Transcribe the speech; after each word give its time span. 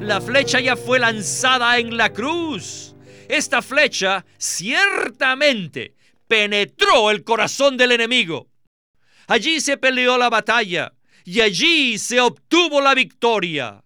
La 0.00 0.20
flecha 0.20 0.60
ya 0.60 0.76
fue 0.76 0.98
lanzada 0.98 1.78
en 1.78 1.96
la 1.96 2.12
cruz. 2.12 2.94
Esta 3.28 3.62
flecha 3.62 4.24
ciertamente 4.36 5.94
penetró 6.28 7.10
el 7.10 7.24
corazón 7.24 7.76
del 7.76 7.92
enemigo. 7.92 8.48
Allí 9.26 9.60
se 9.60 9.78
peleó 9.78 10.18
la 10.18 10.28
batalla 10.28 10.92
y 11.24 11.40
allí 11.40 11.98
se 11.98 12.20
obtuvo 12.20 12.80
la 12.80 12.94
victoria. 12.94 13.82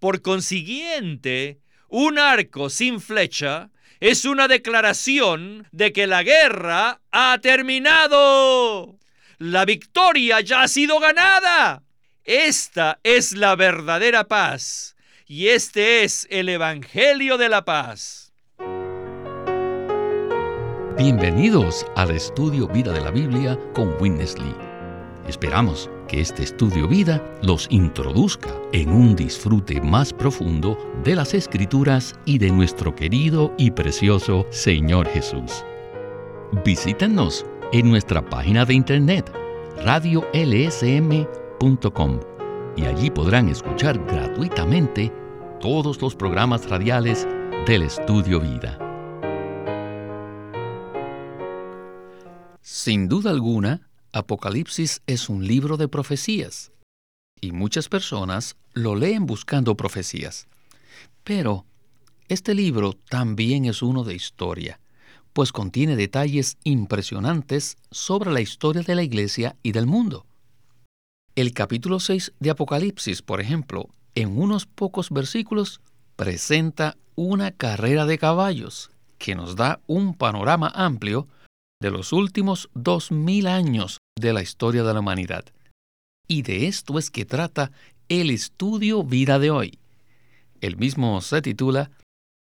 Por 0.00 0.22
consiguiente, 0.22 1.60
un 1.88 2.18
arco 2.18 2.70
sin 2.70 3.00
flecha 3.00 3.70
es 4.00 4.24
una 4.24 4.48
declaración 4.48 5.68
de 5.72 5.92
que 5.92 6.06
la 6.06 6.22
guerra 6.22 7.00
ha 7.12 7.38
terminado. 7.40 8.98
La 9.38 9.64
victoria 9.66 10.40
ya 10.40 10.62
ha 10.62 10.68
sido 10.68 10.98
ganada. 10.98 11.84
Esta 12.24 12.98
es 13.04 13.32
la 13.32 13.54
verdadera 13.56 14.26
paz 14.26 14.92
y 15.34 15.48
este 15.48 16.04
es 16.04 16.26
el 16.28 16.50
Evangelio 16.50 17.38
de 17.38 17.48
la 17.48 17.64
paz. 17.64 18.34
Bienvenidos 20.98 21.86
al 21.96 22.10
estudio 22.10 22.68
Vida 22.68 22.92
de 22.92 23.00
la 23.00 23.10
Biblia 23.10 23.58
con 23.72 23.94
Witness 23.98 24.38
Lee. 24.38 24.54
Esperamos 25.26 25.88
que 26.06 26.20
este 26.20 26.42
estudio 26.42 26.86
vida 26.86 27.24
los 27.40 27.66
introduzca 27.70 28.50
en 28.74 28.90
un 28.90 29.16
disfrute 29.16 29.80
más 29.80 30.12
profundo 30.12 30.76
de 31.02 31.16
las 31.16 31.32
escrituras 31.32 32.14
y 32.26 32.36
de 32.36 32.50
nuestro 32.50 32.94
querido 32.94 33.54
y 33.56 33.70
precioso 33.70 34.46
Señor 34.50 35.08
Jesús. 35.08 35.64
Visítenos 36.62 37.46
en 37.72 37.88
nuestra 37.88 38.20
página 38.20 38.66
de 38.66 38.74
internet 38.74 39.32
radiolsm.com 39.82 40.20
y 42.76 42.84
allí 42.84 43.10
podrán 43.10 43.48
escuchar 43.48 43.98
gratuitamente 44.04 45.21
todos 45.62 46.02
los 46.02 46.16
programas 46.16 46.68
radiales 46.68 47.24
del 47.68 47.82
Estudio 47.82 48.40
Vida. 48.40 48.80
Sin 52.60 53.08
duda 53.08 53.30
alguna, 53.30 53.88
Apocalipsis 54.12 55.02
es 55.06 55.28
un 55.28 55.46
libro 55.46 55.76
de 55.76 55.86
profecías 55.86 56.72
y 57.40 57.52
muchas 57.52 57.88
personas 57.88 58.56
lo 58.72 58.96
leen 58.96 59.24
buscando 59.24 59.76
profecías. 59.76 60.48
Pero 61.22 61.64
este 62.26 62.56
libro 62.56 62.94
también 63.08 63.64
es 63.64 63.82
uno 63.82 64.02
de 64.02 64.16
historia, 64.16 64.80
pues 65.32 65.52
contiene 65.52 65.94
detalles 65.94 66.58
impresionantes 66.64 67.76
sobre 67.92 68.32
la 68.32 68.40
historia 68.40 68.82
de 68.82 68.96
la 68.96 69.04
Iglesia 69.04 69.54
y 69.62 69.70
del 69.70 69.86
mundo. 69.86 70.26
El 71.36 71.54
capítulo 71.54 72.00
6 72.00 72.32
de 72.40 72.50
Apocalipsis, 72.50 73.22
por 73.22 73.40
ejemplo, 73.40 73.88
en 74.14 74.38
unos 74.38 74.66
pocos 74.66 75.10
versículos, 75.10 75.80
presenta 76.16 76.96
una 77.14 77.50
carrera 77.52 78.06
de 78.06 78.18
caballos 78.18 78.90
que 79.18 79.34
nos 79.34 79.56
da 79.56 79.80
un 79.86 80.14
panorama 80.14 80.70
amplio 80.74 81.28
de 81.80 81.90
los 81.90 82.12
últimos 82.12 82.70
dos 82.74 83.10
mil 83.10 83.46
años 83.46 83.98
de 84.18 84.32
la 84.32 84.42
historia 84.42 84.82
de 84.82 84.94
la 84.94 85.00
humanidad. 85.00 85.44
Y 86.28 86.42
de 86.42 86.66
esto 86.66 86.98
es 86.98 87.10
que 87.10 87.24
trata 87.24 87.72
el 88.08 88.30
estudio 88.30 89.02
vida 89.02 89.38
de 89.38 89.50
hoy. 89.50 89.78
El 90.60 90.76
mismo 90.76 91.20
se 91.20 91.42
titula 91.42 91.90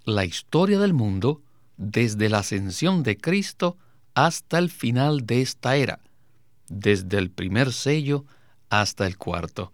La 0.05 0.25
historia 0.25 0.79
del 0.79 0.93
mundo 0.93 1.43
desde 1.77 2.29
la 2.29 2.39
ascensión 2.39 3.03
de 3.03 3.17
Cristo 3.17 3.77
hasta 4.15 4.59
el 4.59 4.71
final 4.71 5.27
de 5.27 5.43
esta 5.43 5.77
era, 5.77 6.01
desde 6.69 7.19
el 7.19 7.31
primer 7.31 7.73
sello 7.73 8.25
hasta 8.71 9.07
el 9.07 9.17
cuarto. 9.17 9.73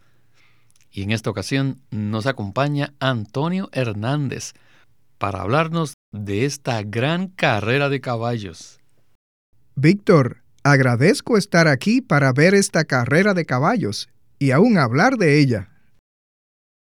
Y 0.94 1.02
en 1.02 1.10
esta 1.10 1.28
ocasión 1.28 1.82
nos 1.90 2.24
acompaña 2.24 2.94
Antonio 3.00 3.68
Hernández 3.72 4.54
para 5.18 5.42
hablarnos 5.42 5.92
de 6.12 6.46
esta 6.46 6.82
gran 6.82 7.28
carrera 7.28 7.90
de 7.90 8.00
caballos. 8.00 8.78
Víctor, 9.74 10.44
Agradezco 10.66 11.36
estar 11.36 11.68
aquí 11.68 12.00
para 12.00 12.32
ver 12.32 12.54
esta 12.54 12.86
carrera 12.86 13.34
de 13.34 13.44
caballos 13.44 14.08
y 14.38 14.52
aún 14.52 14.78
hablar 14.78 15.18
de 15.18 15.38
ella. 15.38 15.68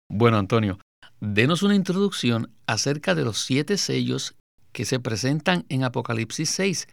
Bueno, 0.09 0.37
Antonio, 0.37 0.79
denos 1.19 1.63
una 1.63 1.75
introducción 1.75 2.49
acerca 2.65 3.13
de 3.13 3.25
los 3.25 3.39
siete 3.39 3.75
sellos 3.75 4.35
que 4.71 4.85
se 4.85 5.01
presentan 5.01 5.65
en 5.67 5.83
Apocalipsis 5.83 6.49
6 6.49 6.87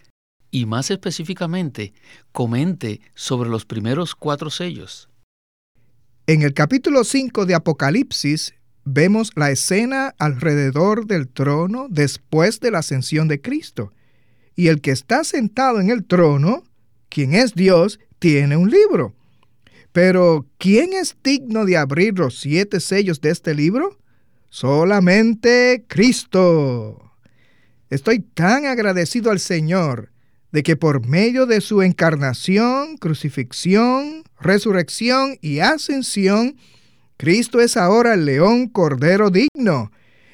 y 0.50 0.66
más 0.66 0.90
específicamente 0.90 1.94
comente 2.32 3.00
sobre 3.14 3.50
los 3.50 3.66
primeros 3.66 4.16
cuatro 4.16 4.50
sellos. 4.50 5.08
En 6.26 6.40
el 6.40 6.54
capítulo 6.54 7.04
5 7.04 7.44
de 7.44 7.54
Apocalipsis 7.54 8.54
vemos 8.86 9.32
la 9.36 9.50
escena 9.50 10.14
alrededor 10.18 11.06
del 11.06 11.28
trono 11.28 11.86
después 11.90 12.60
de 12.60 12.70
la 12.70 12.78
ascensión 12.78 13.28
de 13.28 13.42
Cristo 13.42 13.92
y 14.56 14.68
el 14.68 14.80
que 14.80 14.90
está 14.90 15.22
sentado 15.24 15.82
en 15.82 15.90
el 15.90 16.06
trono, 16.06 16.64
quien 17.10 17.34
es 17.34 17.54
Dios, 17.54 18.00
tiene 18.20 18.56
un 18.56 18.70
libro. 18.70 19.14
Pero, 19.92 20.46
¿quién 20.56 20.94
es 20.94 21.14
digno 21.22 21.66
de 21.66 21.76
abrir 21.76 22.18
los 22.18 22.40
siete 22.40 22.80
sellos 22.80 23.20
de 23.20 23.28
este 23.28 23.54
libro? 23.54 23.98
Solamente 24.48 25.84
Cristo. 25.88 27.12
Estoy 27.90 28.20
tan 28.20 28.64
agradecido 28.64 29.30
al 29.30 29.40
Señor 29.40 30.13
de 30.54 30.62
que 30.62 30.76
por 30.76 31.04
medio 31.04 31.46
de 31.46 31.60
su 31.60 31.82
encarnación, 31.82 32.96
crucifixión, 32.96 34.22
resurrección 34.40 35.36
y 35.40 35.58
ascensión, 35.58 36.56
Cristo 37.16 37.58
es 37.58 37.76
ahora 37.76 38.14
el 38.14 38.24
león 38.24 38.68
cordero 38.68 39.30
digno 39.30 39.90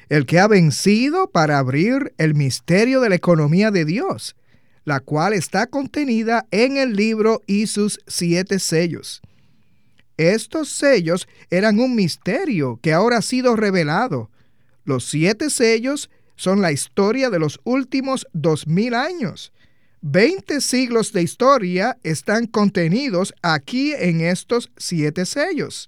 el 0.09 0.27
que 0.27 0.39
ha 0.39 0.47
vencido 0.47 1.31
para 1.31 1.57
abrir 1.57 2.13
el 2.19 2.35
misterio 2.35 3.01
de 3.01 3.09
la 3.09 3.15
economía 3.15 3.71
de 3.71 3.83
Dios, 3.83 4.35
la 4.83 4.99
cual 4.99 5.33
está 5.33 5.65
contenida 5.65 6.45
en 6.51 6.77
el 6.77 6.95
libro 6.95 7.41
y 7.47 7.65
sus 7.65 7.99
siete 8.05 8.59
sellos. 8.59 9.21
Estos 10.17 10.69
sellos 10.69 11.27
eran 11.49 11.79
un 11.79 11.95
misterio 11.95 12.77
que 12.83 12.93
ahora 12.93 13.17
ha 13.17 13.21
sido 13.23 13.55
revelado. 13.55 14.29
Los 14.83 15.05
siete 15.05 15.49
sellos 15.49 16.11
son 16.35 16.61
la 16.61 16.71
historia 16.71 17.31
de 17.31 17.39
los 17.39 17.59
últimos 17.63 18.27
dos 18.33 18.67
mil 18.67 18.93
años. 18.93 19.51
Veinte 20.03 20.61
siglos 20.61 21.13
de 21.13 21.21
historia 21.21 21.99
están 22.01 22.47
contenidos 22.47 23.35
aquí 23.43 23.93
en 23.93 24.21
estos 24.21 24.71
siete 24.75 25.27
sellos. 25.27 25.87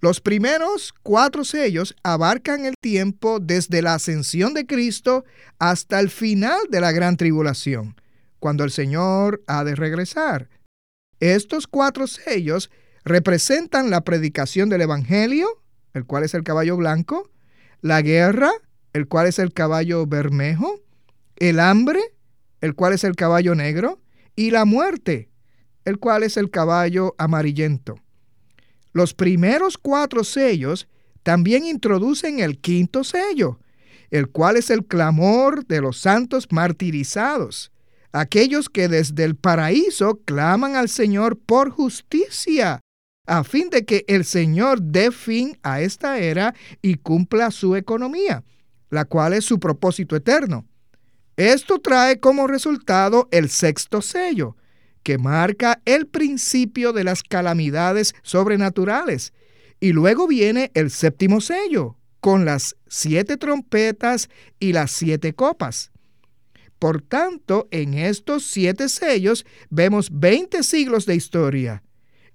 Los 0.00 0.20
primeros 0.20 0.92
cuatro 1.04 1.44
sellos 1.44 1.94
abarcan 2.02 2.64
el 2.64 2.74
tiempo 2.80 3.38
desde 3.38 3.82
la 3.82 3.94
ascensión 3.94 4.52
de 4.52 4.66
Cristo 4.66 5.24
hasta 5.60 6.00
el 6.00 6.10
final 6.10 6.58
de 6.70 6.80
la 6.80 6.90
gran 6.90 7.16
tribulación, 7.16 7.94
cuando 8.40 8.64
el 8.64 8.72
Señor 8.72 9.44
ha 9.46 9.62
de 9.62 9.76
regresar. 9.76 10.48
Estos 11.20 11.68
cuatro 11.68 12.08
sellos 12.08 12.68
representan 13.04 13.90
la 13.90 14.00
predicación 14.00 14.68
del 14.68 14.80
Evangelio, 14.80 15.62
el 15.94 16.04
cual 16.04 16.24
es 16.24 16.34
el 16.34 16.42
caballo 16.42 16.76
blanco, 16.76 17.30
la 17.80 18.02
guerra, 18.02 18.50
el 18.92 19.06
cual 19.06 19.28
es 19.28 19.38
el 19.38 19.52
caballo 19.52 20.04
bermejo, 20.04 20.80
el 21.36 21.60
hambre, 21.60 22.00
el 22.60 22.74
cual 22.74 22.92
es 22.92 23.04
el 23.04 23.16
caballo 23.16 23.54
negro, 23.54 24.00
y 24.36 24.50
la 24.50 24.64
muerte, 24.64 25.30
el 25.84 25.98
cual 25.98 26.22
es 26.22 26.36
el 26.36 26.50
caballo 26.50 27.14
amarillento. 27.18 27.96
Los 28.92 29.14
primeros 29.14 29.78
cuatro 29.78 30.24
sellos 30.24 30.88
también 31.22 31.64
introducen 31.64 32.40
el 32.40 32.58
quinto 32.58 33.04
sello, 33.04 33.58
el 34.10 34.28
cual 34.28 34.56
es 34.56 34.70
el 34.70 34.86
clamor 34.86 35.66
de 35.66 35.80
los 35.80 35.98
santos 35.98 36.48
martirizados, 36.50 37.72
aquellos 38.12 38.68
que 38.68 38.88
desde 38.88 39.24
el 39.24 39.36
paraíso 39.36 40.20
claman 40.24 40.76
al 40.76 40.88
Señor 40.88 41.38
por 41.38 41.70
justicia, 41.70 42.80
a 43.26 43.44
fin 43.44 43.70
de 43.70 43.84
que 43.84 44.04
el 44.08 44.24
Señor 44.24 44.80
dé 44.80 45.10
fin 45.10 45.58
a 45.62 45.80
esta 45.80 46.18
era 46.18 46.54
y 46.80 46.94
cumpla 46.96 47.50
su 47.50 47.76
economía, 47.76 48.44
la 48.90 49.04
cual 49.04 49.34
es 49.34 49.44
su 49.44 49.58
propósito 49.58 50.16
eterno. 50.16 50.67
Esto 51.38 51.78
trae 51.78 52.18
como 52.18 52.48
resultado 52.48 53.28
el 53.30 53.48
sexto 53.48 54.02
sello, 54.02 54.56
que 55.04 55.18
marca 55.18 55.80
el 55.84 56.08
principio 56.08 56.92
de 56.92 57.04
las 57.04 57.22
calamidades 57.22 58.12
sobrenaturales. 58.22 59.32
Y 59.78 59.92
luego 59.92 60.26
viene 60.26 60.72
el 60.74 60.90
séptimo 60.90 61.40
sello, 61.40 61.96
con 62.18 62.44
las 62.44 62.74
siete 62.88 63.36
trompetas 63.36 64.28
y 64.58 64.72
las 64.72 64.90
siete 64.90 65.32
copas. 65.32 65.92
Por 66.80 67.02
tanto, 67.02 67.68
en 67.70 67.94
estos 67.94 68.42
siete 68.42 68.88
sellos 68.88 69.46
vemos 69.70 70.08
20 70.10 70.64
siglos 70.64 71.06
de 71.06 71.14
historia. 71.14 71.84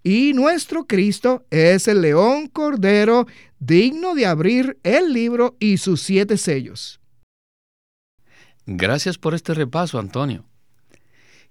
Y 0.01 0.31
nuestro 0.31 0.85
Cristo 0.85 1.45
es 1.49 1.89
el 1.89 1.99
león 1.99 2.47
cordero 2.47 3.27
digno 3.59 4.15
de 4.15 4.27
abrir 4.27 4.79
el 4.83 5.11
libro 5.11 5.57
y 5.59 5.75
sus 5.75 6.01
siete 6.01 6.37
sellos. 6.37 7.02
Gracias 8.65 9.17
por 9.17 9.33
este 9.33 9.53
repaso, 9.53 9.99
Antonio. 9.99 10.45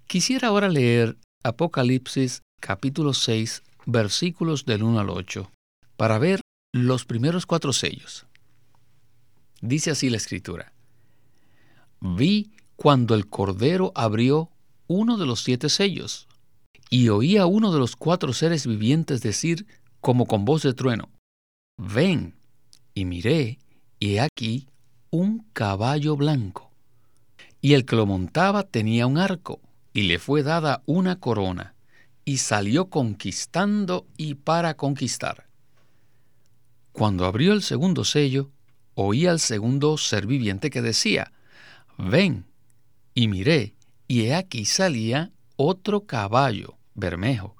Quisiera 0.07 0.47
ahora 0.47 0.67
leer 0.67 1.15
Apocalipsis 1.43 2.41
capítulo 2.59 3.13
6 3.13 3.61
versículos 3.85 4.65
del 4.65 4.81
1 4.81 4.99
al 4.99 5.09
8 5.11 5.51
para 5.95 6.17
ver 6.17 6.41
los 6.73 7.05
primeros 7.05 7.45
cuatro 7.45 7.71
sellos. 7.71 8.25
Dice 9.61 9.91
así 9.91 10.09
la 10.09 10.17
escritura. 10.17 10.73
Vi 12.01 12.51
cuando 12.75 13.13
el 13.13 13.29
Cordero 13.29 13.91
abrió 13.93 14.49
uno 14.87 15.17
de 15.17 15.27
los 15.27 15.43
siete 15.43 15.69
sellos, 15.69 16.27
y 16.89 17.09
oí 17.09 17.37
a 17.37 17.45
uno 17.45 17.71
de 17.71 17.79
los 17.79 17.95
cuatro 17.95 18.33
seres 18.33 18.65
vivientes 18.65 19.21
decir, 19.21 19.67
como 20.01 20.25
con 20.25 20.45
voz 20.45 20.63
de 20.63 20.73
trueno, 20.73 21.09
Ven, 21.77 22.35
y 22.93 23.05
miré, 23.05 23.59
y 23.99 24.15
he 24.15 24.19
aquí 24.19 24.67
un 25.11 25.45
caballo 25.53 26.15
blanco. 26.15 26.72
Y 27.63 27.75
el 27.75 27.85
que 27.85 27.95
lo 27.95 28.05
montaba 28.05 28.63
tenía 28.63 29.07
un 29.07 29.17
arco, 29.17 29.61
y 29.93 30.01
le 30.03 30.19
fue 30.19 30.43
dada 30.43 30.83
una 30.85 31.21
corona, 31.21 31.75
y 32.25 32.39
salió 32.39 32.89
conquistando 32.89 34.05
y 34.17 34.33
para 34.35 34.73
conquistar. 34.73 35.47
Cuando 36.91 37.25
abrió 37.25 37.53
el 37.53 37.61
segundo 37.61 38.03
sello, 38.03 38.51
oí 38.95 39.27
al 39.27 39.39
segundo 39.39 39.97
ser 39.97 40.27
viviente 40.27 40.69
que 40.69 40.81
decía, 40.81 41.31
Ven, 41.97 42.45
y 43.15 43.29
miré, 43.29 43.75
y 44.09 44.23
he 44.23 44.35
aquí 44.35 44.65
salía 44.65 45.31
otro 45.55 46.01
caballo, 46.01 46.75
bermejo, 46.95 47.55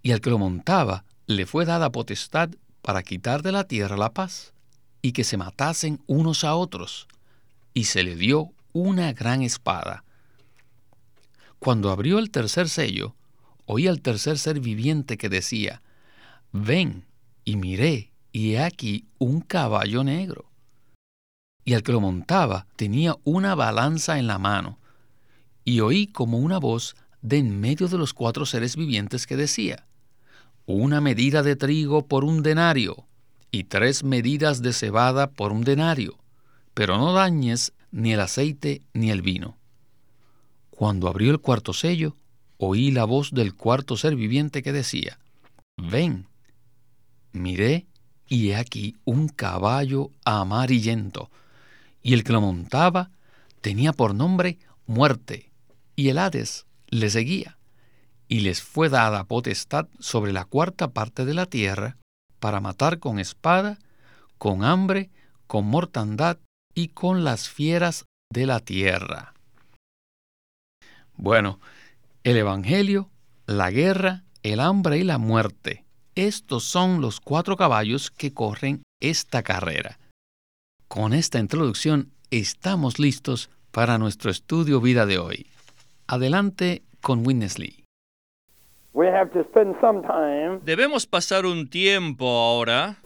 y 0.00 0.12
al 0.12 0.22
que 0.22 0.30
lo 0.30 0.38
montaba 0.38 1.04
le 1.26 1.44
fue 1.44 1.66
dada 1.66 1.92
potestad 1.92 2.48
para 2.80 3.02
quitar 3.02 3.42
de 3.42 3.52
la 3.52 3.64
tierra 3.64 3.98
la 3.98 4.14
paz, 4.14 4.54
y 5.02 5.12
que 5.12 5.22
se 5.22 5.36
matasen 5.36 6.00
unos 6.06 6.44
a 6.44 6.54
otros, 6.54 7.08
y 7.74 7.84
se 7.84 8.02
le 8.02 8.16
dio 8.16 8.54
una 8.78 9.12
gran 9.12 9.42
espada. 9.42 10.04
Cuando 11.58 11.90
abrió 11.90 12.18
el 12.20 12.30
tercer 12.30 12.68
sello, 12.68 13.16
oí 13.66 13.88
al 13.88 14.00
tercer 14.00 14.38
ser 14.38 14.60
viviente 14.60 15.18
que 15.18 15.28
decía, 15.28 15.82
Ven, 16.52 17.04
y 17.44 17.56
miré, 17.56 18.12
y 18.32 18.52
he 18.52 18.62
aquí 18.62 19.06
un 19.18 19.40
caballo 19.40 20.04
negro. 20.04 20.50
Y 21.64 21.74
al 21.74 21.82
que 21.82 21.92
lo 21.92 22.00
montaba 22.00 22.66
tenía 22.76 23.16
una 23.24 23.54
balanza 23.54 24.18
en 24.18 24.28
la 24.28 24.38
mano, 24.38 24.78
y 25.64 25.80
oí 25.80 26.06
como 26.06 26.38
una 26.38 26.58
voz 26.58 26.94
de 27.20 27.38
en 27.38 27.58
medio 27.60 27.88
de 27.88 27.98
los 27.98 28.14
cuatro 28.14 28.46
seres 28.46 28.76
vivientes 28.76 29.26
que 29.26 29.36
decía, 29.36 29.86
Una 30.66 31.00
medida 31.00 31.42
de 31.42 31.56
trigo 31.56 32.06
por 32.06 32.24
un 32.24 32.42
denario, 32.42 33.08
y 33.50 33.64
tres 33.64 34.04
medidas 34.04 34.62
de 34.62 34.72
cebada 34.72 35.30
por 35.30 35.52
un 35.52 35.62
denario, 35.62 36.16
pero 36.74 36.96
no 36.96 37.12
dañes 37.12 37.72
ni 37.90 38.12
el 38.12 38.20
aceite 38.20 38.82
ni 38.92 39.10
el 39.10 39.22
vino. 39.22 39.58
Cuando 40.70 41.08
abrió 41.08 41.30
el 41.30 41.40
cuarto 41.40 41.72
sello, 41.72 42.16
oí 42.56 42.90
la 42.90 43.04
voz 43.04 43.32
del 43.32 43.54
cuarto 43.54 43.96
ser 43.96 44.16
viviente 44.16 44.62
que 44.62 44.72
decía, 44.72 45.18
Ven. 45.76 46.26
Miré, 47.32 47.86
y 48.26 48.50
he 48.50 48.56
aquí 48.56 48.96
un 49.04 49.28
caballo 49.28 50.10
amarillento, 50.24 51.30
y 52.02 52.14
el 52.14 52.24
que 52.24 52.32
lo 52.32 52.40
montaba 52.40 53.10
tenía 53.60 53.92
por 53.92 54.14
nombre 54.14 54.58
muerte, 54.86 55.50
y 55.96 56.08
el 56.08 56.18
Hades 56.18 56.66
le 56.88 57.10
seguía, 57.10 57.58
y 58.28 58.40
les 58.40 58.62
fue 58.62 58.88
dada 58.88 59.24
potestad 59.24 59.88
sobre 59.98 60.32
la 60.32 60.44
cuarta 60.44 60.92
parte 60.92 61.24
de 61.24 61.34
la 61.34 61.46
tierra 61.46 61.96
para 62.38 62.60
matar 62.60 62.98
con 62.98 63.18
espada, 63.18 63.78
con 64.36 64.64
hambre, 64.64 65.10
con 65.46 65.66
mortandad 65.66 66.38
y 66.78 66.86
con 66.86 67.24
las 67.24 67.48
fieras 67.48 68.04
de 68.32 68.46
la 68.46 68.60
tierra. 68.60 69.34
Bueno, 71.16 71.58
el 72.22 72.36
Evangelio, 72.36 73.10
la 73.46 73.72
guerra, 73.72 74.22
el 74.44 74.60
hambre 74.60 74.98
y 74.98 75.02
la 75.02 75.18
muerte. 75.18 75.84
Estos 76.14 76.62
son 76.62 77.00
los 77.00 77.18
cuatro 77.18 77.56
caballos 77.56 78.12
que 78.12 78.32
corren 78.32 78.82
esta 79.00 79.42
carrera. 79.42 79.98
Con 80.86 81.14
esta 81.14 81.40
introducción 81.40 82.12
estamos 82.30 83.00
listos 83.00 83.50
para 83.72 83.98
nuestro 83.98 84.30
estudio 84.30 84.80
vida 84.80 85.04
de 85.04 85.18
hoy. 85.18 85.46
Adelante 86.06 86.84
con 87.00 87.26
Winnesley. 87.26 87.82
Debemos 90.64 91.08
pasar 91.08 91.44
un 91.44 91.68
tiempo 91.68 92.28
ahora 92.28 92.98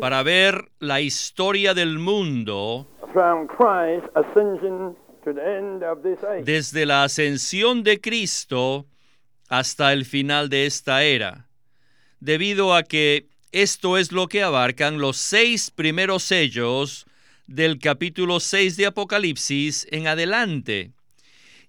para 0.00 0.22
ver 0.22 0.70
la 0.78 1.00
historia 1.00 1.74
del 1.74 1.98
mundo 1.98 2.86
desde 6.44 6.86
la 6.86 7.04
ascensión 7.04 7.82
de 7.82 8.00
Cristo 8.00 8.86
hasta 9.48 9.92
el 9.92 10.04
final 10.04 10.48
de 10.48 10.66
esta 10.66 11.02
era, 11.02 11.48
debido 12.20 12.74
a 12.74 12.82
que 12.82 13.28
esto 13.52 13.96
es 13.96 14.12
lo 14.12 14.28
que 14.28 14.42
abarcan 14.42 14.98
los 14.98 15.16
seis 15.16 15.70
primeros 15.70 16.22
sellos 16.22 17.06
del 17.46 17.78
capítulo 17.78 18.40
6 18.40 18.76
de 18.76 18.86
Apocalipsis 18.86 19.86
en 19.90 20.06
adelante. 20.06 20.92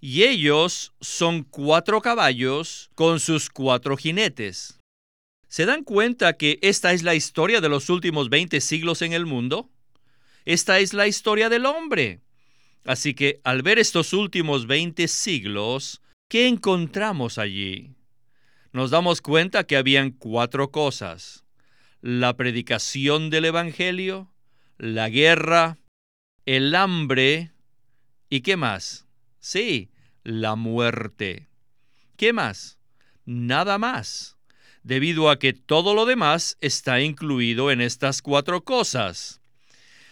Y 0.02 0.24
ellos 0.24 0.94
son 1.00 1.44
cuatro 1.44 2.02
caballos 2.02 2.90
con 2.96 3.20
sus 3.20 3.50
cuatro 3.50 3.98
jinetes. 3.98 4.79
¿Se 5.50 5.66
dan 5.66 5.84
cuenta 5.84 6.34
que 6.34 6.60
esta 6.62 6.94
es 6.94 7.02
la 7.02 7.16
historia 7.16 7.60
de 7.60 7.70
los 7.70 7.90
últimos 7.90 8.30
20 8.30 8.62
siglos 8.62 9.02
en 9.02 9.14
el 9.14 9.26
mundo? 9.26 9.72
Esta 10.46 10.78
es 10.78 10.94
la 10.94 11.08
historia 11.08 11.50
del 11.50 11.66
hombre. 11.66 12.22
Así 12.86 13.16
que 13.16 13.42
al 13.44 13.64
ver 13.64 13.80
estos 13.80 14.14
últimos 14.14 14.68
20 14.68 15.08
siglos, 15.08 16.02
¿qué 16.28 16.48
encontramos 16.48 17.40
allí? 17.40 17.96
Nos 18.74 18.92
damos 18.92 19.22
cuenta 19.22 19.64
que 19.64 19.76
habían 19.76 20.12
cuatro 20.12 20.70
cosas. 20.70 21.44
La 22.02 22.38
predicación 22.38 23.32
del 23.32 23.46
Evangelio, 23.46 24.32
la 24.78 25.10
guerra, 25.10 25.80
el 26.46 26.76
hambre 26.76 27.54
y 28.30 28.42
¿qué 28.42 28.56
más? 28.56 29.08
Sí, 29.40 29.90
la 30.24 30.56
muerte. 30.56 31.50
¿Qué 32.18 32.34
más? 32.34 32.78
Nada 33.26 33.80
más, 33.80 34.39
debido 34.84 35.30
a 35.30 35.40
que 35.40 35.54
todo 35.54 35.94
lo 35.94 36.06
demás 36.06 36.58
está 36.62 37.02
incluido 37.02 37.72
en 37.72 37.82
estas 37.82 38.22
cuatro 38.22 38.64
cosas. 38.64 39.42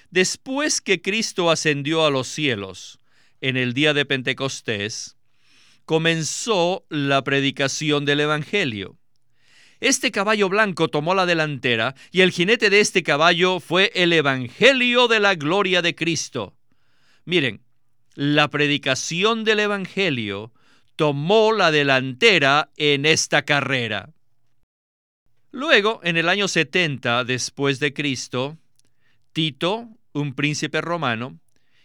Después 0.10 0.81
que 0.81 1.02
Cristo 1.02 1.52
ascendió 1.52 2.06
a 2.06 2.12
los 2.12 2.28
cielos, 2.28 3.00
en 3.42 3.58
el 3.58 3.74
día 3.74 3.94
de 3.94 4.06
Pentecostés, 4.06 5.18
comenzó 5.86 6.86
la 6.90 7.24
predicación 7.24 8.06
del 8.06 8.22
Evangelio. 8.22 8.98
Este 9.80 10.12
caballo 10.12 10.50
blanco 10.50 10.88
tomó 10.88 11.14
la 11.14 11.25
delantera 11.25 11.94
y 12.12 12.21
el 12.21 12.31
jinete 12.31 12.69
de 12.69 12.80
este 12.80 13.04
caballo 13.04 13.59
fue 13.59 13.92
el 13.94 14.12
Evangelio 14.12 15.07
de 15.07 15.19
la 15.19 15.36
gloria 15.36 15.81
de 15.81 15.94
Cristo. 15.94 16.56
Miren, 17.26 17.62
la 18.16 18.47
predicación 18.50 19.44
del 19.44 19.59
Evangelio 19.59 20.52
tomó 20.95 21.52
la 21.52 21.69
delantera 21.69 22.71
en 22.76 23.06
esta 23.06 23.44
carrera. 23.44 24.09
Luego, 25.51 26.01
en 26.04 26.18
el 26.18 26.30
año 26.30 26.47
70 26.47 27.23
después 27.23 27.80
de 27.80 27.94
Cristo, 27.94 28.57
Tito, 29.31 29.87
un 30.13 30.33
príncipe 30.33 30.81
romano, 30.81 31.39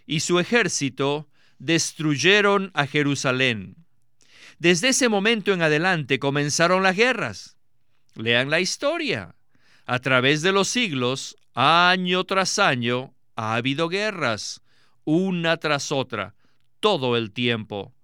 y 0.06 0.20
su 0.20 0.40
ejército 0.40 1.28
destruyeron 1.58 2.70
a 2.74 2.86
Jerusalén. 2.86 3.76
Desde 4.58 4.88
ese 4.88 5.08
momento 5.08 5.52
en 5.52 5.62
adelante 5.62 6.18
comenzaron 6.18 6.82
las 6.82 6.96
guerras. 6.96 7.56
Lean 8.14 8.50
la 8.50 8.60
historia. 8.60 9.36
A 9.86 9.98
través 10.00 10.42
de 10.42 10.52
los 10.52 10.68
siglos, 10.68 11.36
año 11.54 12.24
tras 12.24 12.58
año, 12.58 13.14
ha 13.36 13.54
habido 13.54 13.88
guerras, 13.88 14.60
una 15.04 15.56
tras 15.56 15.92
otra, 15.92 16.34
todo 16.80 17.16
el 17.16 17.32
tiempo. 17.32 17.94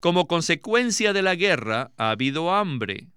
Como 0.00 0.26
consecuencia 0.26 1.12
de 1.12 1.22
la 1.22 1.34
guerra 1.34 1.92
ha 1.96 2.10
habido 2.10 2.54
hambre 2.54 3.08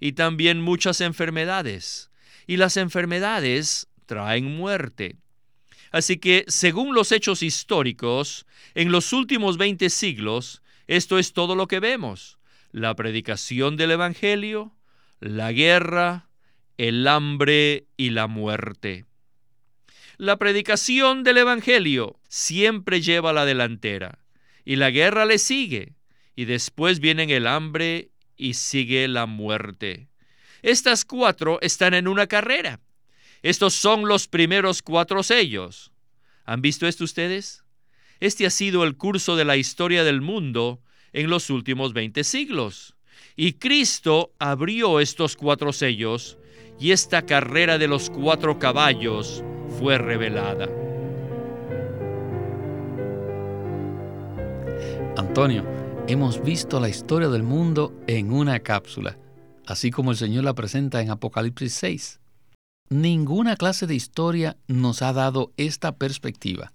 y 0.00 0.12
también 0.12 0.60
muchas 0.60 1.00
enfermedades, 1.00 2.10
y 2.46 2.56
las 2.56 2.76
enfermedades 2.76 3.88
traen 4.06 4.56
muerte. 4.56 5.16
Así 5.90 6.18
que, 6.18 6.44
según 6.48 6.94
los 6.94 7.12
hechos 7.12 7.42
históricos, 7.42 8.46
en 8.74 8.92
los 8.92 9.12
últimos 9.12 9.56
20 9.56 9.90
siglos, 9.90 10.62
esto 10.86 11.18
es 11.18 11.32
todo 11.32 11.54
lo 11.54 11.66
que 11.66 11.80
vemos. 11.80 12.38
La 12.72 12.94
predicación 12.94 13.76
del 13.76 13.92
Evangelio, 13.92 14.74
la 15.20 15.52
guerra, 15.52 16.28
el 16.76 17.06
hambre 17.08 17.86
y 17.96 18.10
la 18.10 18.26
muerte. 18.26 19.06
La 20.16 20.36
predicación 20.36 21.22
del 21.22 21.38
Evangelio 21.38 22.18
siempre 22.28 23.00
lleva 23.00 23.32
la 23.32 23.44
delantera 23.44 24.18
y 24.64 24.76
la 24.76 24.90
guerra 24.90 25.24
le 25.26 25.38
sigue 25.38 25.94
y 26.34 26.44
después 26.44 27.00
vienen 27.00 27.30
el 27.30 27.46
hambre 27.46 28.10
y 28.38 28.54
sigue 28.54 29.06
la 29.08 29.26
muerte. 29.26 30.08
Estas 30.62 31.04
cuatro 31.04 31.58
están 31.60 31.94
en 31.94 32.08
una 32.08 32.26
carrera. 32.26 32.80
Estos 33.42 33.74
son 33.74 34.08
los 34.08 34.26
primeros 34.26 34.82
cuatro 34.82 35.22
sellos. 35.22 35.92
¿Han 36.44 36.62
visto 36.62 36.86
esto 36.86 37.04
ustedes? 37.04 37.62
Este 38.20 38.46
ha 38.46 38.50
sido 38.50 38.84
el 38.84 38.96
curso 38.96 39.36
de 39.36 39.44
la 39.44 39.56
historia 39.56 40.02
del 40.02 40.20
mundo 40.20 40.80
en 41.12 41.30
los 41.30 41.50
últimos 41.50 41.92
20 41.92 42.24
siglos. 42.24 42.94
Y 43.36 43.54
Cristo 43.54 44.32
abrió 44.38 44.98
estos 44.98 45.36
cuatro 45.36 45.72
sellos 45.72 46.38
y 46.80 46.92
esta 46.92 47.26
carrera 47.26 47.78
de 47.78 47.88
los 47.88 48.10
cuatro 48.10 48.58
caballos 48.58 49.44
fue 49.78 49.98
revelada. 49.98 50.68
Antonio, 55.16 55.64
hemos 56.08 56.42
visto 56.42 56.80
la 56.80 56.88
historia 56.88 57.28
del 57.28 57.42
mundo 57.42 57.94
en 58.06 58.32
una 58.32 58.60
cápsula, 58.60 59.18
así 59.66 59.90
como 59.90 60.10
el 60.10 60.16
Señor 60.16 60.42
la 60.42 60.54
presenta 60.54 61.02
en 61.02 61.10
Apocalipsis 61.10 61.74
6. 61.74 62.20
Ninguna 62.88 63.56
clase 63.56 63.86
de 63.86 63.94
historia 63.94 64.56
nos 64.68 65.02
ha 65.02 65.12
dado 65.12 65.52
esta 65.58 65.96
perspectiva. 65.96 66.72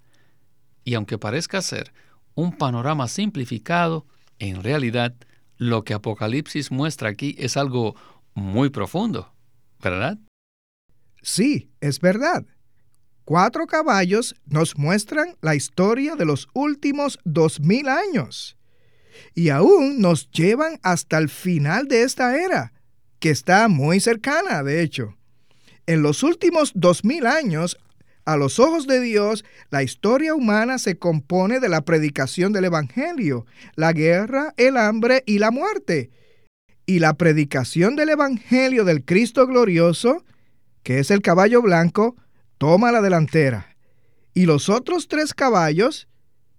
Y 0.83 0.93
aunque 0.93 1.17
parezca 1.17 1.63
ser 1.63 1.91
un 2.35 2.55
panorama 2.55 3.07
simplificado, 3.07 4.05
en 4.37 4.61
realidad 4.61 5.15
lo 5.57 5.83
que 5.83 5.95
Apocalipsis 5.95 6.71
muestra 6.71 7.09
aquí 7.09 7.35
es 7.39 7.57
algo 7.57 7.95
muy 8.35 8.69
profundo, 8.69 9.33
¿verdad? 9.81 10.19
Sí, 11.23 11.71
es 11.81 11.99
verdad. 11.99 12.45
Cuatro 13.25 13.65
caballos 13.65 14.35
nos 14.45 14.77
muestran 14.77 15.37
la 15.41 15.55
historia 15.55 16.15
de 16.15 16.25
los 16.25 16.49
últimos 16.53 17.17
dos 17.23 17.59
mil 17.59 17.87
años 17.89 18.57
y 19.35 19.49
aún 19.49 19.99
nos 19.99 20.29
llevan 20.31 20.79
hasta 20.83 21.17
el 21.17 21.29
final 21.29 21.87
de 21.87 22.03
esta 22.03 22.37
era, 22.37 22.73
que 23.19 23.29
está 23.29 23.67
muy 23.67 23.99
cercana, 23.99 24.63
de 24.63 24.81
hecho. 24.81 25.15
En 25.85 26.01
los 26.01 26.23
últimos 26.23 26.71
dos 26.75 27.03
mil 27.03 27.25
años 27.25 27.77
a 28.25 28.37
los 28.37 28.59
ojos 28.59 28.87
de 28.87 29.01
Dios, 29.01 29.43
la 29.69 29.83
historia 29.83 30.33
humana 30.33 30.77
se 30.77 30.97
compone 30.97 31.59
de 31.59 31.67
la 31.67 31.81
predicación 31.81 32.53
del 32.53 32.65
Evangelio, 32.65 33.45
la 33.75 33.91
guerra, 33.91 34.53
el 34.55 34.77
hambre 34.77 35.23
y 35.25 35.39
la 35.39 35.51
muerte. 35.51 36.09
Y 36.85 36.99
la 36.99 37.15
predicación 37.15 37.95
del 37.95 38.09
Evangelio 38.09 38.85
del 38.85 39.03
Cristo 39.03 39.45
glorioso, 39.45 40.23
que 40.83 40.99
es 40.99 41.11
el 41.11 41.21
caballo 41.21 41.61
blanco, 41.61 42.15
toma 42.57 42.93
la 42.93 43.01
delantera. 43.01 43.75
Y 44.33 44.45
los 44.45 44.69
otros 44.69 45.09
tres 45.09 45.33
caballos, 45.33 46.07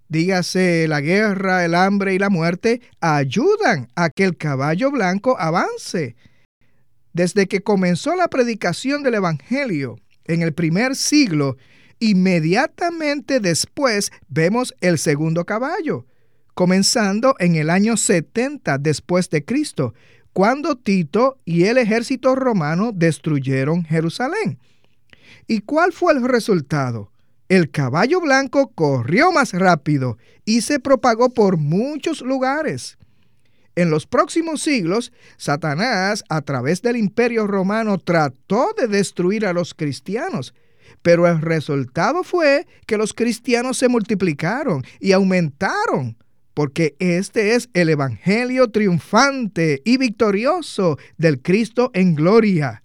dígase 0.09 0.87
la 0.89 1.01
guerra, 1.01 1.65
el 1.65 1.75
hambre 1.75 2.15
y 2.15 2.19
la 2.19 2.31
muerte, 2.31 2.81
ayudan 3.01 3.89
a 3.97 4.11
que 4.11 4.25
el 4.25 4.37
caballo 4.37 4.91
blanco 4.91 5.39
avance. 5.39 6.17
Desde 7.13 7.47
que 7.47 7.63
comenzó 7.63 8.17
la 8.17 8.29
predicación 8.29 9.03
del 9.03 9.15
Evangelio, 9.15 9.97
en 10.25 10.43
el 10.43 10.53
primer 10.53 10.97
siglo, 10.97 11.57
inmediatamente 12.01 13.41
después 13.41 14.11
vemos 14.29 14.75
el 14.81 14.99
segundo 14.99 15.45
caballo, 15.45 16.07
comenzando 16.55 17.35
en 17.39 17.57
el 17.57 17.71
año 17.71 17.97
70 17.97 18.79
después 18.79 19.31
de 19.31 19.45
Cristo, 19.45 19.95
cuando 20.33 20.77
Tito 20.77 21.39
y 21.45 21.65
el 21.65 21.79
ejército 21.79 22.35
romano 22.35 22.91
destruyeron 22.93 23.85
Jerusalén. 23.85 24.59
¿Y 25.47 25.61
cuál 25.61 25.93
fue 25.93 26.13
el 26.13 26.25
resultado? 26.25 27.13
El 27.55 27.71
caballo 27.71 28.21
blanco 28.21 28.73
corrió 28.75 29.31
más 29.31 29.53
rápido 29.53 30.19
y 30.45 30.63
se 30.63 30.81
propagó 30.81 31.31
por 31.31 31.57
muchos 31.57 32.21
lugares. 32.21 32.99
En 33.77 33.91
los 33.91 34.09
próximos 34.09 34.61
siglos, 34.61 35.13
Satanás, 35.37 36.25
a 36.29 36.43
través 36.43 36.83
del 36.83 36.97
imperio 36.97 37.47
romano, 37.47 37.99
trató 37.99 38.75
de 38.77 38.89
destruir 38.89 39.47
a 39.47 39.53
los 39.53 39.73
cristianos, 39.73 40.53
pero 41.01 41.29
el 41.29 41.41
resultado 41.41 42.25
fue 42.25 42.67
que 42.89 42.97
los 42.97 43.15
cristianos 43.15 43.79
se 43.79 43.87
multiplicaron 43.87 44.85
y 44.99 45.13
aumentaron, 45.13 46.17
porque 46.55 46.97
este 46.99 47.55
es 47.55 47.69
el 47.73 47.89
Evangelio 47.89 48.73
triunfante 48.73 49.81
y 49.85 49.97
victorioso 49.97 50.99
del 51.19 51.41
Cristo 51.41 51.93
en 51.95 52.17
gloria. 52.17 52.83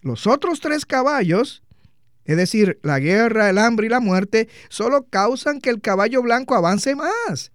Los 0.00 0.26
otros 0.26 0.60
tres 0.60 0.86
caballos, 0.86 1.62
es 2.28 2.36
decir, 2.36 2.78
la 2.82 3.00
guerra, 3.00 3.48
el 3.48 3.56
hambre 3.56 3.86
y 3.86 3.88
la 3.88 4.00
muerte, 4.00 4.48
solo 4.68 5.06
causan 5.08 5.60
que 5.60 5.70
el 5.70 5.80
caballo 5.80 6.20
blanco 6.20 6.54
avance 6.54 6.94
más. 6.94 7.52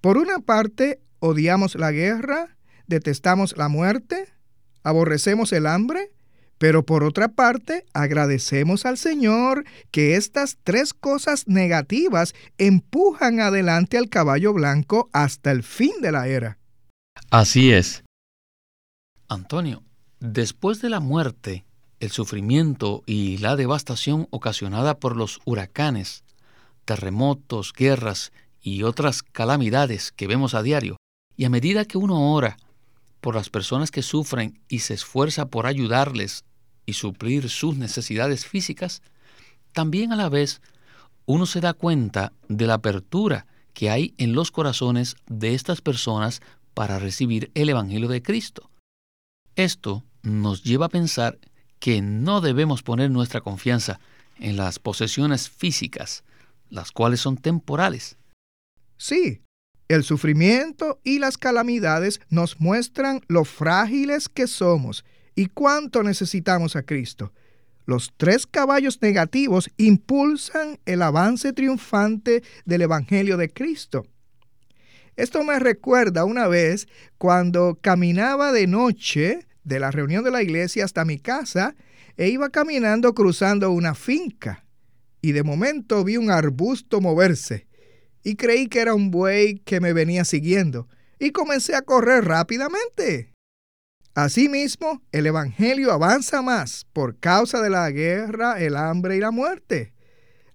Por 0.00 0.16
una 0.16 0.38
parte, 0.38 1.02
odiamos 1.18 1.74
la 1.74 1.92
guerra, 1.92 2.56
detestamos 2.86 3.58
la 3.58 3.68
muerte, 3.68 4.32
aborrecemos 4.84 5.52
el 5.52 5.66
hambre, 5.66 6.12
pero 6.56 6.86
por 6.86 7.04
otra 7.04 7.28
parte 7.28 7.84
agradecemos 7.92 8.86
al 8.86 8.96
Señor 8.96 9.66
que 9.90 10.16
estas 10.16 10.56
tres 10.64 10.94
cosas 10.94 11.46
negativas 11.46 12.34
empujan 12.56 13.40
adelante 13.40 13.98
al 13.98 14.08
caballo 14.08 14.54
blanco 14.54 15.10
hasta 15.12 15.50
el 15.50 15.62
fin 15.62 15.92
de 16.00 16.10
la 16.10 16.26
era. 16.26 16.56
Así 17.30 17.70
es. 17.70 18.02
Antonio, 19.28 19.82
después 20.20 20.80
de 20.80 20.88
la 20.88 21.00
muerte, 21.00 21.66
el 22.04 22.12
sufrimiento 22.12 23.02
y 23.06 23.38
la 23.38 23.56
devastación 23.56 24.28
ocasionada 24.30 24.98
por 24.98 25.16
los 25.16 25.40
huracanes, 25.44 26.22
terremotos, 26.84 27.72
guerras 27.72 28.32
y 28.60 28.82
otras 28.82 29.22
calamidades 29.22 30.12
que 30.12 30.26
vemos 30.26 30.54
a 30.54 30.62
diario, 30.62 30.96
y 31.36 31.44
a 31.44 31.50
medida 31.50 31.84
que 31.84 31.98
uno 31.98 32.32
ora 32.32 32.56
por 33.20 33.34
las 33.34 33.50
personas 33.50 33.90
que 33.90 34.02
sufren 34.02 34.60
y 34.68 34.80
se 34.80 34.94
esfuerza 34.94 35.46
por 35.46 35.66
ayudarles 35.66 36.44
y 36.86 36.92
suplir 36.92 37.48
sus 37.48 37.76
necesidades 37.76 38.46
físicas, 38.46 39.02
también 39.72 40.12
a 40.12 40.16
la 40.16 40.28
vez 40.28 40.60
uno 41.26 41.46
se 41.46 41.60
da 41.60 41.72
cuenta 41.72 42.32
de 42.48 42.66
la 42.66 42.74
apertura 42.74 43.46
que 43.72 43.90
hay 43.90 44.14
en 44.18 44.34
los 44.34 44.50
corazones 44.50 45.16
de 45.26 45.54
estas 45.54 45.80
personas 45.80 46.42
para 46.74 46.98
recibir 46.98 47.50
el 47.54 47.70
Evangelio 47.70 48.08
de 48.08 48.22
Cristo. 48.22 48.70
Esto 49.56 50.04
nos 50.22 50.62
lleva 50.62 50.86
a 50.86 50.90
pensar 50.90 51.38
que 51.78 52.02
no 52.02 52.40
debemos 52.40 52.82
poner 52.82 53.10
nuestra 53.10 53.40
confianza 53.40 54.00
en 54.38 54.56
las 54.56 54.78
posesiones 54.78 55.48
físicas, 55.48 56.24
las 56.70 56.92
cuales 56.92 57.20
son 57.20 57.36
temporales. 57.36 58.16
Sí, 58.96 59.42
el 59.88 60.02
sufrimiento 60.02 60.98
y 61.04 61.18
las 61.18 61.36
calamidades 61.36 62.20
nos 62.30 62.60
muestran 62.60 63.20
lo 63.28 63.44
frágiles 63.44 64.28
que 64.28 64.46
somos 64.46 65.04
y 65.34 65.46
cuánto 65.46 66.02
necesitamos 66.02 66.74
a 66.76 66.82
Cristo. 66.82 67.32
Los 67.86 68.12
tres 68.16 68.46
caballos 68.46 69.02
negativos 69.02 69.70
impulsan 69.76 70.78
el 70.86 71.02
avance 71.02 71.52
triunfante 71.52 72.42
del 72.64 72.82
Evangelio 72.82 73.36
de 73.36 73.50
Cristo. 73.50 74.06
Esto 75.16 75.44
me 75.44 75.58
recuerda 75.58 76.24
una 76.24 76.48
vez 76.48 76.88
cuando 77.18 77.78
caminaba 77.80 78.52
de 78.52 78.66
noche 78.66 79.46
de 79.64 79.80
la 79.80 79.90
reunión 79.90 80.22
de 80.22 80.30
la 80.30 80.42
iglesia 80.42 80.84
hasta 80.84 81.04
mi 81.04 81.18
casa 81.18 81.74
e 82.16 82.28
iba 82.28 82.50
caminando 82.50 83.14
cruzando 83.14 83.70
una 83.70 83.94
finca 83.94 84.64
y 85.20 85.32
de 85.32 85.42
momento 85.42 86.04
vi 86.04 86.18
un 86.18 86.30
arbusto 86.30 87.00
moverse 87.00 87.66
y 88.22 88.36
creí 88.36 88.68
que 88.68 88.80
era 88.80 88.94
un 88.94 89.10
buey 89.10 89.56
que 89.56 89.80
me 89.80 89.92
venía 89.92 90.24
siguiendo 90.24 90.86
y 91.18 91.30
comencé 91.30 91.74
a 91.74 91.82
correr 91.82 92.24
rápidamente. 92.24 93.32
Asimismo, 94.14 95.02
el 95.12 95.26
Evangelio 95.26 95.92
avanza 95.92 96.42
más 96.42 96.86
por 96.92 97.18
causa 97.18 97.60
de 97.60 97.70
la 97.70 97.90
guerra, 97.90 98.60
el 98.60 98.76
hambre 98.76 99.16
y 99.16 99.20
la 99.20 99.30
muerte. 99.30 99.94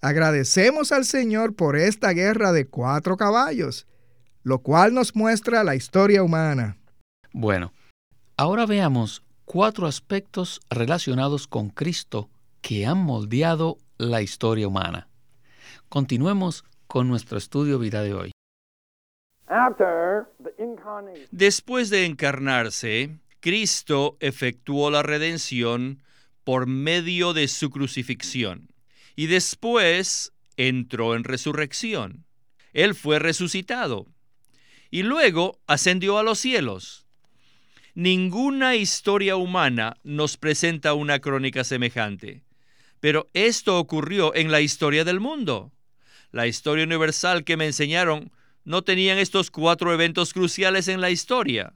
Agradecemos 0.01 0.91
al 0.91 1.03
Señor 1.03 1.55
por 1.55 1.75
esta 1.75 2.11
guerra 2.11 2.51
de 2.51 2.67
cuatro 2.67 3.17
caballos, 3.17 3.87
lo 4.43 4.59
cual 4.59 4.93
nos 4.93 5.15
muestra 5.15 5.63
la 5.63 5.75
historia 5.75 6.23
humana. 6.23 6.77
Bueno, 7.33 7.73
ahora 8.39 8.65
veamos 8.65 9.21
cuatro 9.43 9.85
aspectos 9.85 10.61
relacionados 10.69 11.45
con 11.45 11.69
Cristo 11.69 12.29
que 12.61 12.85
han 12.85 12.97
moldeado 12.97 13.79
la 13.97 14.21
historia 14.21 14.65
humana. 14.65 15.09
Continuemos 15.89 16.63
con 16.87 17.09
nuestro 17.09 17.37
estudio 17.37 17.79
vida 17.79 18.01
de 18.01 18.13
hoy. 18.13 18.31
Después 21.31 21.89
de 21.89 22.05
encarnarse, 22.05 23.17
Cristo 23.41 24.15
efectuó 24.21 24.89
la 24.89 25.03
redención 25.03 26.01
por 26.45 26.65
medio 26.65 27.33
de 27.33 27.49
su 27.49 27.69
crucifixión 27.69 28.69
y 29.17 29.27
después 29.27 30.31
entró 30.55 31.13
en 31.13 31.25
resurrección. 31.25 32.23
Él 32.71 32.95
fue 32.95 33.19
resucitado 33.19 34.05
y 34.89 35.03
luego 35.03 35.59
ascendió 35.67 36.17
a 36.17 36.23
los 36.23 36.39
cielos. 36.39 37.05
Ninguna 37.99 38.77
historia 38.77 39.35
humana 39.35 39.97
nos 40.05 40.37
presenta 40.37 40.93
una 40.93 41.19
crónica 41.19 41.65
semejante, 41.65 42.45
pero 43.01 43.29
esto 43.33 43.77
ocurrió 43.77 44.33
en 44.33 44.53
la 44.53 44.61
historia 44.61 45.03
del 45.03 45.19
mundo 45.19 45.73
la 46.31 46.47
historia 46.47 46.85
universal 46.85 47.43
que 47.43 47.57
me 47.57 47.65
enseñaron 47.65 48.31
no 48.63 48.83
tenían 48.83 49.17
estos 49.17 49.51
cuatro 49.51 49.93
eventos 49.93 50.31
cruciales 50.31 50.87
en 50.87 51.01
la 51.01 51.09
historia, 51.09 51.73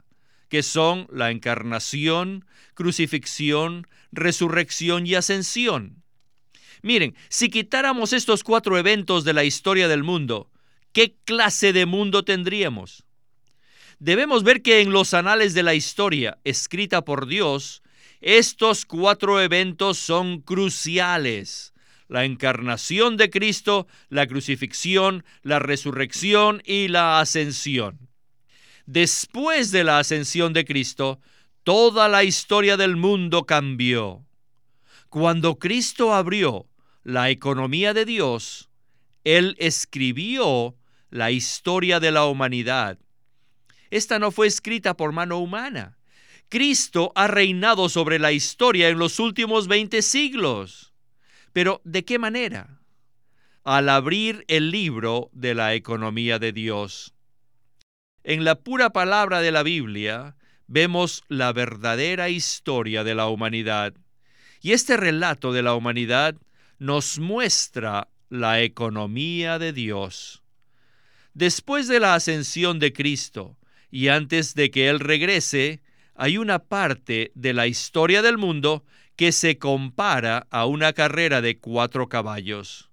que 0.47 0.63
son 0.63 1.07
la 1.11 1.29
encarnación, 1.29 2.45
crucifixión, 2.73 3.85
resurrección 4.13 5.05
y 5.05 5.15
ascensión. 5.15 6.05
Miren, 6.83 7.17
si 7.27 7.49
quitáramos 7.49 8.13
estos 8.13 8.45
cuatro 8.45 8.77
eventos 8.77 9.25
de 9.25 9.33
la 9.33 9.43
historia 9.43 9.89
del 9.89 10.03
mundo, 10.03 10.49
¿qué 10.93 11.17
clase 11.25 11.73
de 11.73 11.85
mundo 11.85 12.23
tendríamos? 12.23 13.03
Debemos 14.03 14.43
ver 14.43 14.61
que 14.61 14.81
en 14.81 14.91
los 14.91 15.13
anales 15.13 15.53
de 15.53 15.63
la 15.63 15.75
historia 15.75 16.37
escrita 16.43 17.05
por 17.05 17.25
Dios, 17.25 17.81
estos 18.19 18.85
cuatro 18.85 19.39
eventos 19.39 19.97
son 19.97 20.41
cruciales. 20.41 21.73
La 22.09 22.25
encarnación 22.25 23.15
de 23.15 23.29
Cristo, 23.29 23.87
la 24.09 24.27
crucifixión, 24.27 25.23
la 25.41 25.59
resurrección 25.59 26.61
y 26.65 26.89
la 26.89 27.21
ascensión. 27.21 28.09
Después 28.85 29.71
de 29.71 29.85
la 29.85 29.99
ascensión 29.99 30.51
de 30.51 30.65
Cristo, 30.65 31.21
toda 31.63 32.09
la 32.09 32.25
historia 32.25 32.75
del 32.75 32.97
mundo 32.97 33.45
cambió. 33.45 34.25
Cuando 35.07 35.59
Cristo 35.59 36.13
abrió 36.13 36.67
la 37.03 37.29
economía 37.29 37.93
de 37.93 38.03
Dios, 38.03 38.69
Él 39.23 39.55
escribió 39.59 40.75
la 41.09 41.31
historia 41.31 42.01
de 42.01 42.11
la 42.11 42.25
humanidad. 42.25 42.99
Esta 43.93 44.17
no 44.17 44.31
fue 44.31 44.47
escrita 44.47 44.97
por 44.97 45.11
mano 45.11 45.37
humana. 45.37 45.99
Cristo 46.49 47.11
ha 47.13 47.27
reinado 47.27 47.89
sobre 47.89 48.17
la 48.17 48.31
historia 48.31 48.89
en 48.89 48.97
los 48.97 49.19
últimos 49.19 49.67
20 49.67 50.01
siglos. 50.01 50.95
Pero 51.51 51.79
¿de 51.83 52.03
qué 52.03 52.17
manera? 52.17 52.81
Al 53.63 53.89
abrir 53.89 54.45
el 54.47 54.71
libro 54.71 55.29
de 55.31 55.53
la 55.53 55.75
economía 55.75 56.39
de 56.39 56.53
Dios. 56.53 57.13
En 58.23 58.43
la 58.43 58.55
pura 58.55 58.89
palabra 58.89 59.41
de 59.41 59.51
la 59.51 59.61
Biblia 59.61 60.37
vemos 60.65 61.23
la 61.27 61.53
verdadera 61.53 62.29
historia 62.29 63.03
de 63.03 63.13
la 63.13 63.27
humanidad. 63.27 63.93
Y 64.59 64.71
este 64.71 64.97
relato 64.97 65.53
de 65.53 65.61
la 65.61 65.75
humanidad 65.75 66.35
nos 66.79 67.19
muestra 67.19 68.07
la 68.29 68.59
economía 68.63 69.59
de 69.59 69.71
Dios. 69.71 70.41
Después 71.35 71.87
de 71.87 71.99
la 71.99 72.15
ascensión 72.15 72.79
de 72.79 72.91
Cristo 72.91 73.55
y 73.93 74.07
antes 74.07 74.55
de 74.55 74.71
que 74.71 74.89
Él 74.89 74.99
regrese, 74.99 75.79
hay 76.15 76.39
una 76.39 76.57
parte 76.57 77.31
de 77.35 77.53
la 77.53 77.67
historia 77.67 78.23
del 78.23 78.39
mundo 78.39 78.83
que 79.15 79.31
se 79.31 79.59
compara 79.59 80.47
a 80.49 80.65
una 80.65 80.93
carrera 80.93 81.41
de 81.41 81.59
cuatro 81.59 82.09
caballos. 82.09 82.89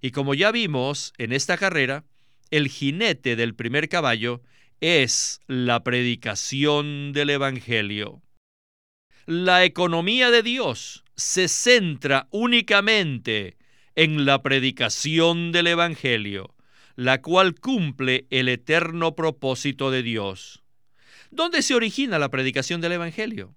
Y 0.00 0.12
como 0.12 0.34
ya 0.34 0.52
vimos 0.52 1.12
en 1.18 1.32
esta 1.32 1.58
carrera, 1.58 2.04
el 2.52 2.68
jinete 2.68 3.34
del 3.34 3.56
primer 3.56 3.88
caballo 3.88 4.40
es 4.80 5.40
la 5.48 5.82
predicación 5.82 7.12
del 7.12 7.30
Evangelio. 7.30 8.22
La 9.26 9.64
economía 9.64 10.30
de 10.30 10.44
Dios 10.44 11.02
se 11.16 11.48
centra 11.48 12.28
únicamente 12.30 13.56
en 13.96 14.24
la 14.24 14.44
predicación 14.44 15.50
del 15.50 15.66
Evangelio, 15.66 16.54
la 16.96 17.20
cual 17.20 17.54
cumple 17.54 18.26
el 18.30 18.48
eterno 18.48 19.14
propósito 19.14 19.90
de 19.90 20.02
Dios. 20.02 20.64
¿Dónde 21.30 21.62
se 21.62 21.74
origina 21.74 22.18
la 22.18 22.30
predicación 22.30 22.80
del 22.80 22.92
Evangelio? 22.92 23.54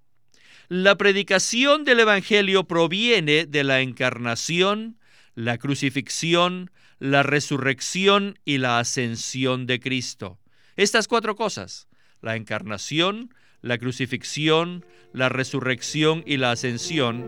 La 0.68 0.96
predicación 0.96 1.84
del 1.84 2.00
Evangelio 2.00 2.64
proviene 2.64 3.46
de 3.46 3.64
la 3.64 3.80
encarnación, 3.80 4.98
la 5.34 5.58
crucifixión, 5.58 6.70
la 6.98 7.22
resurrección 7.22 8.38
y 8.44 8.58
la 8.58 8.78
ascensión 8.78 9.66
de 9.66 9.80
Cristo. 9.80 10.38
Estas 10.76 11.08
cuatro 11.08 11.34
cosas, 11.34 11.88
la 12.20 12.36
encarnación, 12.36 13.34
la 13.62 13.78
crucifixión, 13.78 14.84
la 15.12 15.28
resurrección 15.28 16.22
y 16.26 16.36
la 16.36 16.52
ascensión, 16.52 17.26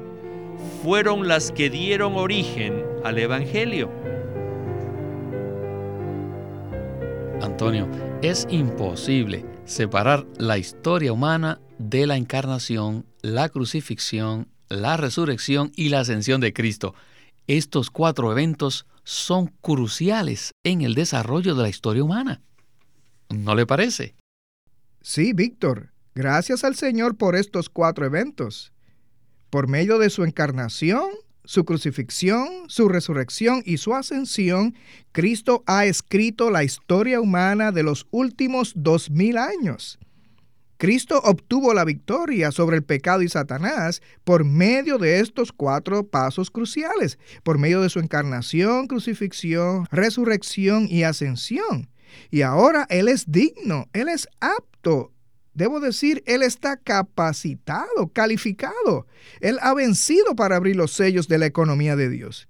fueron 0.83 1.26
las 1.26 1.52
que 1.52 1.71
dieron 1.71 2.14
origen 2.14 2.85
al 3.02 3.19
Evangelio. 3.19 4.12
Antonio, 7.42 7.88
es 8.22 8.46
imposible 8.50 9.44
separar 9.64 10.26
la 10.38 10.58
historia 10.58 11.12
humana 11.12 11.61
de 11.78 12.06
la 12.06 12.16
encarnación, 12.16 13.04
la 13.20 13.49
crucifixión, 13.49 14.49
la 14.68 14.96
resurrección 14.96 15.72
y 15.75 15.88
la 15.88 16.00
ascensión 16.00 16.40
de 16.40 16.52
Cristo. 16.52 16.94
Estos 17.49 17.90
cuatro 17.90 18.30
eventos 18.30 18.86
son 19.02 19.49
cruciales 19.60 20.52
en 20.62 20.82
el 20.82 20.95
desarrollo 20.95 21.54
de 21.54 21.62
la 21.62 21.69
historia 21.69 22.04
humana. 22.04 22.40
¿No 23.28 23.54
le 23.54 23.67
parece? 23.67 24.14
Sí, 25.00 25.32
Víctor. 25.32 25.93
Gracias 26.14 26.62
al 26.62 26.76
Señor 26.76 27.17
por 27.17 27.34
estos 27.34 27.69
cuatro 27.69 28.06
eventos. 28.06 28.73
Por 29.50 29.67
medio 29.67 29.99
de 29.99 30.10
su 30.10 30.25
encarnación, 30.25 31.10
su 31.45 31.65
crucifixión, 31.65 32.49
su 32.69 32.89
resurrección 32.89 33.63
y 33.65 33.78
su 33.78 33.95
ascensión, 33.95 34.75
Cristo 35.13 35.63
ha 35.67 35.87
escrito 35.87 36.50
la 36.50 36.65
historia 36.65 37.21
humana 37.21 37.73
de 37.73 37.83
los 37.83 38.07
últimos 38.11 38.73
dos 38.76 39.11
mil 39.11 39.39
años. 39.39 39.99
Cristo 40.83 41.21
obtuvo 41.23 41.75
la 41.75 41.85
victoria 41.85 42.50
sobre 42.50 42.76
el 42.76 42.83
pecado 42.83 43.23
y 43.23 43.28
Satanás 43.28 44.02
por 44.25 44.45
medio 44.45 44.99
de 44.99 45.21
estos 45.21 45.52
cuatro 45.52 46.05
pasos 46.09 46.50
cruciales, 46.50 47.21
por 47.45 47.57
medio 47.59 47.83
de 47.83 47.89
su 47.89 48.00
encarnación, 48.00 48.89
crucifixión, 48.89 49.87
resurrección 49.93 50.89
y 50.91 51.05
ascensión. 51.05 51.89
Y 52.33 52.43
ahora 52.43 52.89
Él 52.91 53.07
es 53.07 53.31
digno, 53.31 53.87
Él 53.93 54.09
es 54.09 54.26
apto. 54.41 55.11
Debo 55.54 55.80
decir, 55.80 56.23
Él 56.26 56.43
está 56.43 56.76
capacitado, 56.76 58.08
calificado. 58.12 59.06
Él 59.41 59.58
ha 59.60 59.75
vencido 59.75 60.34
para 60.34 60.56
abrir 60.56 60.76
los 60.76 60.93
sellos 60.93 61.28
de 61.28 61.38
la 61.38 61.47
economía 61.47 61.95
de 61.95 62.08
Dios. 62.08 62.49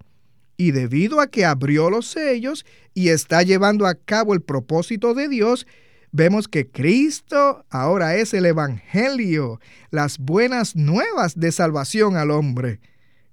Y 0.56 0.70
debido 0.70 1.20
a 1.20 1.26
que 1.26 1.44
abrió 1.44 1.90
los 1.90 2.06
sellos 2.06 2.64
y 2.94 3.08
está 3.08 3.42
llevando 3.42 3.86
a 3.86 3.94
cabo 3.94 4.34
el 4.34 4.42
propósito 4.42 5.14
de 5.14 5.28
Dios, 5.28 5.66
vemos 6.12 6.46
que 6.46 6.68
Cristo 6.68 7.64
ahora 7.70 8.16
es 8.16 8.34
el 8.34 8.46
Evangelio, 8.46 9.58
las 9.90 10.18
buenas 10.18 10.76
nuevas 10.76 11.38
de 11.38 11.50
salvación 11.50 12.16
al 12.16 12.30
hombre. 12.30 12.80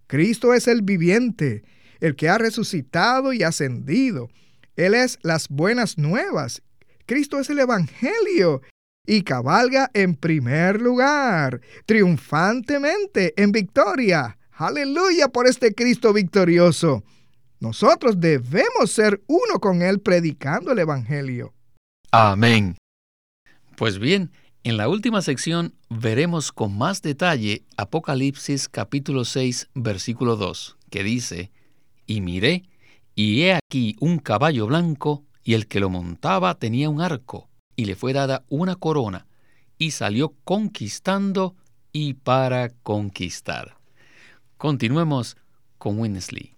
Cristo 0.07 0.55
es 0.55 0.67
el 0.67 0.81
viviente, 0.81 1.61
el 1.99 2.15
que 2.15 2.29
ha 2.29 2.39
resucitado 2.39 3.33
y 3.33 3.43
ascendido. 3.43 4.29
Él 4.75 4.95
es 4.95 5.19
las 5.21 5.49
buenas 5.49 5.99
nuevas. 5.99 6.63
Cristo 7.05 7.39
es 7.39 7.49
el 7.51 7.59
Evangelio 7.59 8.61
y 9.05 9.23
cabalga 9.23 9.89
en 9.93 10.15
primer 10.15 10.81
lugar, 10.81 11.61
triunfantemente 11.85 13.33
en 13.41 13.51
victoria. 13.51 14.37
Aleluya 14.51 15.29
por 15.29 15.47
este 15.47 15.73
Cristo 15.73 16.13
victorioso. 16.13 17.03
Nosotros 17.59 18.19
debemos 18.19 18.91
ser 18.91 19.21
uno 19.27 19.59
con 19.59 19.81
Él 19.81 19.99
predicando 19.99 20.71
el 20.71 20.79
Evangelio. 20.79 21.53
Amén. 22.11 22.77
Pues 23.75 23.99
bien, 23.99 24.31
en 24.63 24.77
la 24.77 24.89
última 24.89 25.21
sección 25.21 25.73
veremos 25.89 26.51
con 26.51 26.77
más 26.77 27.01
detalle 27.01 27.63
Apocalipsis 27.77 28.69
capítulo 28.69 29.25
6 29.25 29.69
versículo 29.73 30.35
2, 30.35 30.77
que 30.89 31.03
dice, 31.03 31.51
Y 32.05 32.21
miré, 32.21 32.69
y 33.15 33.43
he 33.43 33.53
aquí 33.53 33.95
un 33.99 34.19
caballo 34.19 34.67
blanco, 34.67 35.25
y 35.43 35.53
el 35.53 35.67
que 35.67 35.79
lo 35.79 35.89
montaba 35.89 36.55
tenía 36.55 36.89
un 36.89 37.01
arco, 37.01 37.48
y 37.79 37.85
le 37.85 37.95
fue 37.95 38.11
dada 38.11 38.43
una 38.49 38.75
corona, 38.75 39.25
y 39.77 39.91
salió 39.91 40.33
conquistando 40.43 41.55
y 41.93 42.15
para 42.15 42.71
conquistar. 42.83 43.77
Continuemos 44.57 45.37
con 45.77 45.97
Winnesley. 45.97 46.57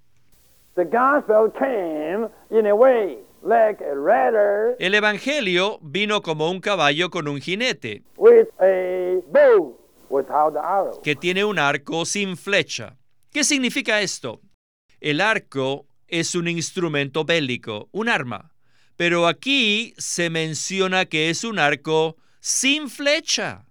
El 4.80 4.96
Evangelio 4.96 5.78
vino 5.84 6.24
como 6.24 6.50
un 6.50 6.60
caballo 6.60 7.12
con 7.12 7.28
un 7.28 7.40
jinete, 7.40 8.02
que 11.04 11.16
tiene 11.16 11.46
un 11.46 11.60
arco 11.60 12.04
sin 12.06 12.36
flecha. 12.36 12.98
¿Qué 13.32 13.44
significa 13.44 14.02
esto? 14.02 14.42
El 15.00 15.22
arco 15.22 15.86
es 16.08 16.34
un 16.34 16.48
instrumento 16.48 17.26
bélico, 17.26 17.90
un 17.92 18.10
arma. 18.10 18.51
Pero 19.02 19.26
aquí 19.26 19.96
se 19.98 20.30
menciona 20.30 21.06
que 21.06 21.32
es 21.32 21.44
un 21.44 21.58
arco 21.58 22.18
sin 22.40 22.88
flecha. 22.88 23.66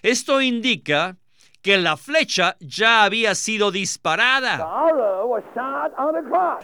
Esto 0.00 0.40
indica 0.40 1.18
que 1.60 1.76
la 1.76 1.98
flecha 1.98 2.56
ya 2.60 3.04
había 3.04 3.34
sido 3.34 3.70
disparada. 3.70 4.66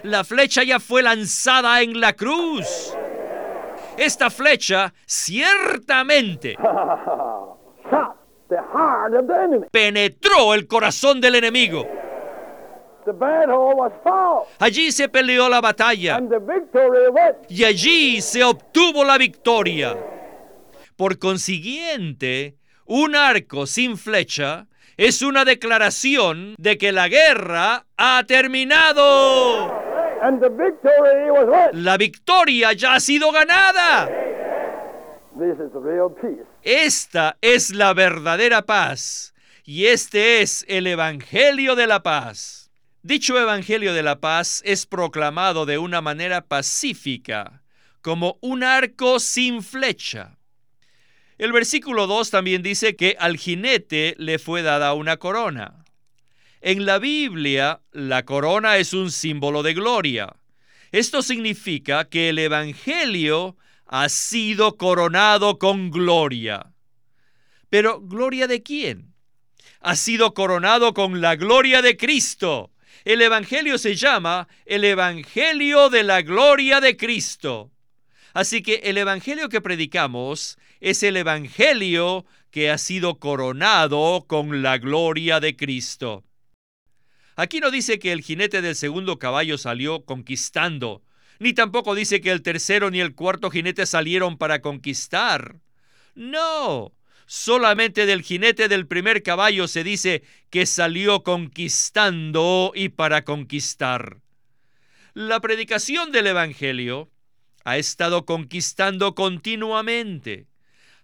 La 0.01 0.23
flecha 0.23 0.63
ya 0.63 0.79
fue 0.79 1.03
lanzada 1.03 1.83
en 1.83 2.01
la 2.01 2.13
cruz. 2.13 2.97
Esta 3.97 4.31
flecha 4.31 4.91
ciertamente 5.05 6.57
penetró 9.71 10.55
el 10.55 10.65
corazón 10.65 11.21
del 11.21 11.35
enemigo. 11.35 11.87
Allí 14.59 14.91
se 14.91 15.09
peleó 15.09 15.49
la 15.49 15.61
batalla. 15.61 16.19
Y 17.49 17.63
allí 17.63 18.21
se 18.21 18.43
obtuvo 18.43 19.03
la 19.03 19.17
victoria. 19.17 19.97
Por 20.95 21.17
consiguiente, 21.17 22.57
un 22.85 23.15
arco 23.15 23.65
sin 23.65 23.97
flecha 23.97 24.67
es 24.97 25.21
una 25.21 25.45
declaración 25.45 26.55
de 26.57 26.77
que 26.77 26.91
la 26.91 27.07
guerra 27.07 27.85
ha 27.97 28.23
terminado. 28.27 29.81
La 31.73 31.97
victoria 31.97 32.73
ya 32.73 32.93
ha 32.93 32.99
sido 32.99 33.31
ganada. 33.31 34.09
Esta 36.61 37.37
es 37.41 37.73
la 37.73 37.93
verdadera 37.93 38.61
paz 38.61 39.33
y 39.63 39.87
este 39.87 40.41
es 40.41 40.65
el 40.67 40.85
Evangelio 40.85 41.75
de 41.75 41.87
la 41.87 42.03
paz. 42.03 42.60
Dicho 43.03 43.39
Evangelio 43.39 43.95
de 43.95 44.03
la 44.03 44.19
paz 44.19 44.61
es 44.63 44.85
proclamado 44.85 45.65
de 45.65 45.79
una 45.79 46.01
manera 46.01 46.45
pacífica, 46.45 47.63
como 48.03 48.37
un 48.41 48.63
arco 48.63 49.19
sin 49.19 49.63
flecha. 49.63 50.37
El 51.39 51.51
versículo 51.51 52.05
2 52.05 52.29
también 52.29 52.61
dice 52.61 52.95
que 52.95 53.17
al 53.19 53.37
jinete 53.37 54.13
le 54.19 54.37
fue 54.37 54.61
dada 54.61 54.93
una 54.93 55.17
corona. 55.17 55.83
En 56.61 56.85
la 56.85 56.99
Biblia, 56.99 57.81
la 57.91 58.23
corona 58.23 58.77
es 58.77 58.93
un 58.93 59.09
símbolo 59.09 59.63
de 59.63 59.73
gloria. 59.73 60.35
Esto 60.91 61.23
significa 61.23 62.07
que 62.07 62.29
el 62.29 62.37
Evangelio 62.37 63.57
ha 63.87 64.09
sido 64.09 64.77
coronado 64.77 65.57
con 65.57 65.89
gloria. 65.89 66.71
Pero 67.67 67.99
¿gloria 67.99 68.45
de 68.45 68.61
quién? 68.61 69.15
Ha 69.79 69.95
sido 69.95 70.35
coronado 70.35 70.93
con 70.93 71.19
la 71.19 71.35
gloria 71.35 71.81
de 71.81 71.97
Cristo. 71.97 72.71
El 73.03 73.21
Evangelio 73.21 73.77
se 73.79 73.95
llama 73.95 74.47
el 74.65 74.83
Evangelio 74.83 75.89
de 75.89 76.03
la 76.03 76.21
gloria 76.21 76.79
de 76.79 76.97
Cristo. 76.97 77.71
Así 78.33 78.61
que 78.61 78.75
el 78.83 78.97
Evangelio 78.97 79.49
que 79.49 79.59
predicamos 79.59 80.57
es 80.79 81.01
el 81.01 81.17
Evangelio 81.17 82.25
que 82.51 82.69
ha 82.69 82.77
sido 82.77 83.17
coronado 83.19 84.25
con 84.27 84.61
la 84.61 84.77
gloria 84.77 85.39
de 85.39 85.55
Cristo. 85.55 86.23
Aquí 87.35 87.59
no 87.59 87.71
dice 87.71 87.97
que 87.97 88.11
el 88.11 88.21
jinete 88.21 88.61
del 88.61 88.75
segundo 88.75 89.17
caballo 89.17 89.57
salió 89.57 90.05
conquistando, 90.05 91.01
ni 91.39 91.53
tampoco 91.53 91.95
dice 91.95 92.21
que 92.21 92.29
el 92.29 92.43
tercero 92.43 92.91
ni 92.91 92.99
el 92.99 93.15
cuarto 93.15 93.49
jinete 93.49 93.85
salieron 93.87 94.37
para 94.37 94.61
conquistar. 94.61 95.55
No, 96.13 96.93
solamente 97.31 98.05
del 98.05 98.23
jinete 98.23 98.67
del 98.67 98.87
primer 98.87 99.23
caballo 99.23 99.69
se 99.69 99.85
dice 99.85 100.21
que 100.49 100.65
salió 100.65 101.23
conquistando 101.23 102.73
y 102.75 102.89
para 102.89 103.23
conquistar. 103.23 104.17
La 105.13 105.39
predicación 105.39 106.11
del 106.11 106.27
Evangelio 106.27 107.09
ha 107.63 107.77
estado 107.77 108.25
conquistando 108.25 109.15
continuamente. 109.15 110.47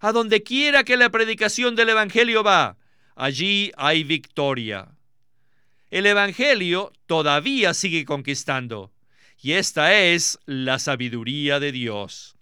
A 0.01 0.11
donde 0.11 0.43
quiera 0.43 0.83
que 0.83 0.97
la 0.97 1.09
predicación 1.11 1.77
del 1.77 1.87
Evangelio 1.89 2.43
va, 2.43 2.75
allí 3.15 3.71
hay 3.77 4.03
victoria. 4.03 4.89
El 5.91 6.07
Evangelio 6.07 6.91
todavía 7.05 7.73
sigue 7.73 8.03
conquistando, 8.03 8.91
y 9.41 9.53
esta 9.53 9.97
es 9.97 10.39
la 10.45 10.77
sabiduría 10.77 11.61
de 11.61 11.71
Dios. 11.71 12.35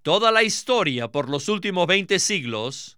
Toda 0.00 0.32
la 0.32 0.42
historia 0.42 1.08
por 1.08 1.28
los 1.28 1.50
últimos 1.50 1.86
20 1.86 2.18
siglos 2.18 2.96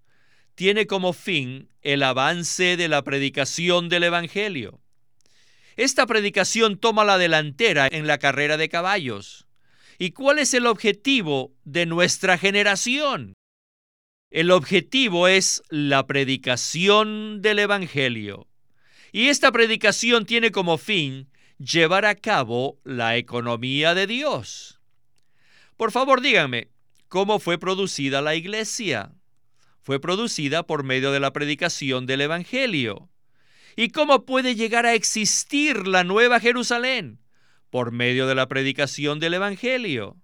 tiene 0.55 0.87
como 0.87 1.13
fin 1.13 1.69
el 1.83 2.03
avance 2.03 2.77
de 2.77 2.89
la 2.89 3.03
predicación 3.03 3.89
del 3.89 4.05
Evangelio. 4.05 4.81
Esta 5.77 6.07
predicación 6.07 6.79
toma 6.79 7.05
la 7.05 7.19
delantera 7.19 7.89
en 7.91 8.07
la 8.07 8.19
carrera 8.19 8.57
de 8.57 8.69
caballos. 8.69 9.47
¿Y 9.99 10.11
cuál 10.11 10.39
es 10.39 10.53
el 10.55 10.67
objetivo 10.67 11.53
de 11.65 11.87
nuestra 11.87 12.37
generación? 12.37 13.35
El 14.31 14.51
objetivo 14.51 15.29
es 15.29 15.63
la 15.69 16.07
predicación 16.07 17.43
del 17.43 17.59
Evangelio. 17.59 18.49
Y 19.13 19.29
esta 19.29 19.53
predicación 19.53 20.25
tiene 20.25 20.51
como 20.51 20.79
fin 20.79 21.29
llevar 21.59 22.05
a 22.07 22.15
cabo 22.15 22.79
la 22.85 23.17
economía 23.17 23.95
de 23.95 24.07
Dios. 24.07 24.81
Por 25.77 25.93
favor, 25.93 26.21
díganme, 26.21 26.69
¿cómo 27.09 27.39
fue 27.39 27.59
producida 27.59 28.23
la 28.23 28.35
iglesia? 28.35 29.13
Fue 29.83 30.01
producida 30.01 30.63
por 30.63 30.85
medio 30.85 31.13
de 31.13 31.21
la 31.21 31.33
predicación 31.33 32.07
del 32.07 32.23
Evangelio. 32.23 33.11
¿Y 33.77 33.89
cómo 33.89 34.25
puede 34.25 34.55
llegar 34.55 34.87
a 34.87 34.95
existir 34.95 35.87
la 35.87 36.05
nueva 36.05 36.41
Jerusalén? 36.41 37.23
por 37.73 37.91
medio 37.91 38.27
de 38.27 38.35
la 38.35 38.49
predicación 38.49 39.19
del 39.19 39.33
Evangelio. 39.33 40.19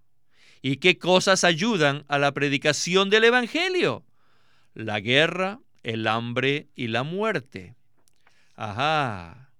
¿Y 0.61 0.77
qué 0.77 0.99
cosas 0.99 1.45
ayudan 1.45 2.05
a 2.07 2.19
la 2.19 2.33
predicación 2.33 3.09
del 3.09 3.25
Evangelio? 3.25 4.05
La 4.75 5.01
guerra, 5.01 5.59
el 5.83 6.07
hambre 6.09 6.69
y 6.75 6.89
la 6.89 7.05
muerte. 7.05 7.75
Ajá. 8.55 9.51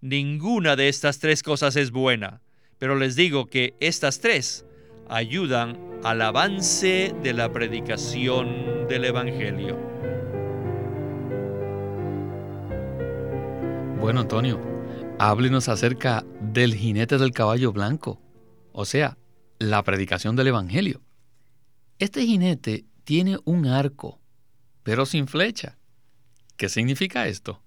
Ninguna 0.00 0.76
de 0.76 0.88
estas 0.88 1.18
tres 1.18 1.42
cosas 1.42 1.74
es 1.74 1.90
buena, 1.90 2.42
pero 2.78 2.94
les 2.94 3.16
digo 3.16 3.46
que 3.46 3.74
estas 3.80 4.20
tres 4.20 4.64
ayudan 5.08 5.78
al 6.02 6.22
avance 6.22 7.14
de 7.22 7.32
la 7.32 7.52
predicación 7.52 8.88
del 8.88 9.04
Evangelio. 9.04 9.78
Bueno, 14.00 14.20
Antonio, 14.20 14.60
háblenos 15.18 15.68
acerca 15.68 16.24
del 16.40 16.74
jinete 16.74 17.18
del 17.18 17.30
caballo 17.30 17.72
blanco, 17.72 18.20
o 18.72 18.84
sea, 18.84 19.16
la 19.58 19.84
predicación 19.84 20.34
del 20.34 20.48
Evangelio. 20.48 21.00
Este 22.00 22.26
jinete 22.26 22.84
tiene 23.04 23.38
un 23.44 23.66
arco, 23.66 24.20
pero 24.82 25.06
sin 25.06 25.28
flecha. 25.28 25.78
¿Qué 26.56 26.68
significa 26.68 27.28
esto? 27.28 27.62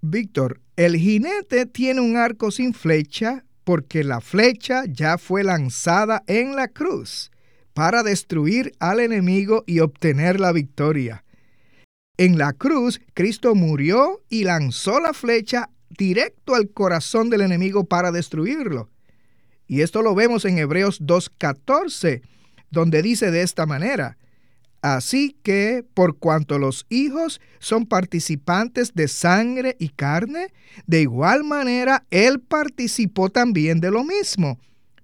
Víctor, 0.00 0.60
el 0.76 0.96
jinete 0.96 1.66
tiene 1.66 2.00
un 2.00 2.16
arco 2.16 2.50
sin 2.50 2.74
flecha 2.74 3.44
porque 3.68 4.02
la 4.02 4.22
flecha 4.22 4.84
ya 4.86 5.18
fue 5.18 5.44
lanzada 5.44 6.24
en 6.26 6.56
la 6.56 6.68
cruz 6.68 7.30
para 7.74 8.02
destruir 8.02 8.72
al 8.78 8.98
enemigo 8.98 9.62
y 9.66 9.80
obtener 9.80 10.40
la 10.40 10.52
victoria. 10.52 11.22
En 12.16 12.38
la 12.38 12.54
cruz, 12.54 12.98
Cristo 13.12 13.54
murió 13.54 14.22
y 14.30 14.44
lanzó 14.44 15.00
la 15.00 15.12
flecha 15.12 15.68
directo 15.90 16.54
al 16.54 16.70
corazón 16.70 17.28
del 17.28 17.42
enemigo 17.42 17.84
para 17.84 18.10
destruirlo. 18.10 18.88
Y 19.66 19.82
esto 19.82 20.00
lo 20.00 20.14
vemos 20.14 20.46
en 20.46 20.56
Hebreos 20.56 21.02
2.14, 21.02 22.22
donde 22.70 23.02
dice 23.02 23.30
de 23.30 23.42
esta 23.42 23.66
manera, 23.66 24.16
Así 24.80 25.36
que, 25.42 25.84
por 25.94 26.18
cuanto 26.18 26.58
los 26.58 26.86
hijos 26.88 27.40
son 27.58 27.86
participantes 27.86 28.94
de 28.94 29.08
sangre 29.08 29.76
y 29.78 29.88
carne, 29.88 30.52
de 30.86 31.02
igual 31.02 31.44
manera 31.44 32.04
Él 32.10 32.40
participó 32.40 33.28
también 33.28 33.80
de 33.80 33.90
lo 33.90 34.04
mismo, 34.04 34.58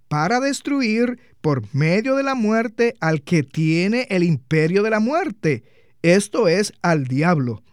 para 0.09 0.39
destruir 0.39 1.19
por 1.41 1.63
medio 1.75 2.15
de 2.17 2.23
la 2.23 2.35
muerte 2.35 2.95
al 3.01 3.23
que 3.23 3.43
tiene 3.43 4.07
el 4.11 4.23
imperio 4.23 4.83
de 4.83 4.91
la 4.91 5.01
muerte, 5.01 5.65
esto 6.03 6.49
es 6.49 6.73
al 6.83 7.05
diablo 7.07 7.65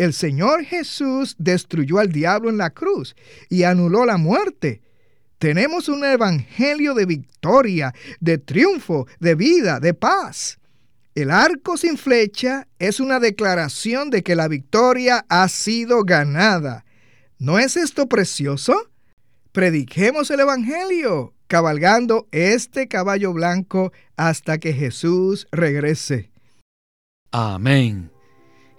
el 0.00 0.14
Señor 0.14 0.64
Jesús 0.64 1.36
destruyó 1.38 1.98
al 1.98 2.10
diablo 2.10 2.48
en 2.48 2.56
la 2.56 2.70
cruz 2.70 3.14
y 3.50 3.64
anuló 3.64 4.06
la 4.06 4.16
muerte. 4.16 4.80
Tenemos 5.38 5.90
un 5.90 6.02
evangelio 6.06 6.94
de 6.94 7.04
victoria, 7.04 7.92
de 8.18 8.38
triunfo, 8.38 9.06
de 9.18 9.34
vida, 9.34 9.78
de 9.78 9.92
paz. 9.92 10.58
El 11.20 11.30
arco 11.30 11.76
sin 11.76 11.98
flecha 11.98 12.66
es 12.78 12.98
una 12.98 13.20
declaración 13.20 14.08
de 14.08 14.22
que 14.22 14.34
la 14.34 14.48
victoria 14.48 15.26
ha 15.28 15.48
sido 15.48 16.04
ganada. 16.04 16.86
¿No 17.38 17.58
es 17.58 17.76
esto 17.76 18.08
precioso? 18.08 18.90
Prediquemos 19.52 20.30
el 20.30 20.40
Evangelio, 20.40 21.34
cabalgando 21.46 22.26
este 22.30 22.88
caballo 22.88 23.34
blanco 23.34 23.92
hasta 24.16 24.56
que 24.56 24.72
Jesús 24.72 25.46
regrese. 25.52 26.30
Amén. 27.32 28.10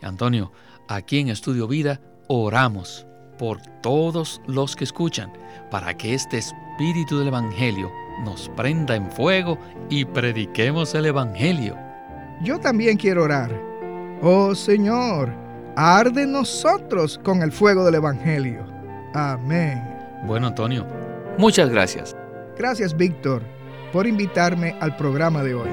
Antonio, 0.02 0.52
Aquí 0.88 1.20
en 1.20 1.30
Estudio 1.30 1.68
Vida 1.68 2.02
oramos 2.28 3.06
por 3.38 3.62
todos 3.82 4.42
los 4.46 4.76
que 4.76 4.84
escuchan, 4.84 5.32
para 5.70 5.96
que 5.96 6.14
este 6.14 6.40
espíritu 6.40 7.20
del 7.20 7.30
Evangelio 7.30 7.92
nos 8.26 8.50
prenda 8.58 8.96
en 8.96 9.10
fuego 9.12 9.58
y 9.90 10.06
prediquemos 10.06 10.94
el 10.96 11.06
Evangelio. 11.06 11.91
Yo 12.44 12.60
también 12.60 12.98
quiero 12.98 13.24
orar. 13.24 13.52
Oh 14.22 14.56
Señor, 14.56 15.32
arde 15.76 16.26
nosotros 16.26 17.20
con 17.24 17.42
el 17.42 17.52
fuego 17.52 17.86
del 17.86 17.96
Evangelio. 17.96 18.66
Amén. 19.14 19.84
Bueno, 20.26 20.48
Antonio, 20.48 20.86
muchas 21.38 21.70
gracias. 21.70 22.16
Gracias, 22.58 22.96
Víctor, 22.96 23.44
por 23.92 24.08
invitarme 24.08 24.76
al 24.80 24.96
programa 24.96 25.44
de 25.44 25.56
hoy. 25.56 25.70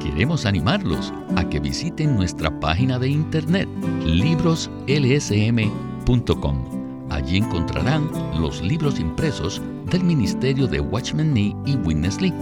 Queremos 0.00 0.46
animarlos 0.46 1.12
a 1.36 1.48
que 1.48 1.60
visiten 1.60 2.16
nuestra 2.16 2.58
página 2.60 2.98
de 2.98 3.08
internet 3.08 3.68
libroslsm.com 4.04 6.74
Allí 7.14 7.36
encontrarán 7.36 8.10
los 8.40 8.60
libros 8.60 8.98
impresos 8.98 9.62
del 9.90 10.02
Ministerio 10.02 10.66
de 10.66 10.80
Watchman 10.80 11.32
Nee 11.32 11.54
y 11.64 11.76
Witness 11.76 12.20
Lee, 12.20 12.34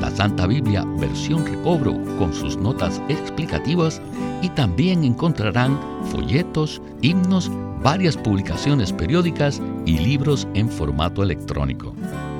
la 0.00 0.10
Santa 0.10 0.46
Biblia 0.46 0.84
versión 0.98 1.46
recobro 1.46 1.94
con 2.18 2.32
sus 2.32 2.56
notas 2.56 3.00
explicativas 3.08 4.00
y 4.42 4.48
también 4.50 5.04
encontrarán 5.04 5.78
folletos, 6.10 6.80
himnos, 7.02 7.50
varias 7.82 8.16
publicaciones 8.16 8.92
periódicas 8.92 9.60
y 9.86 9.98
libros 9.98 10.48
en 10.54 10.68
formato 10.68 11.22
electrónico. 11.22 11.94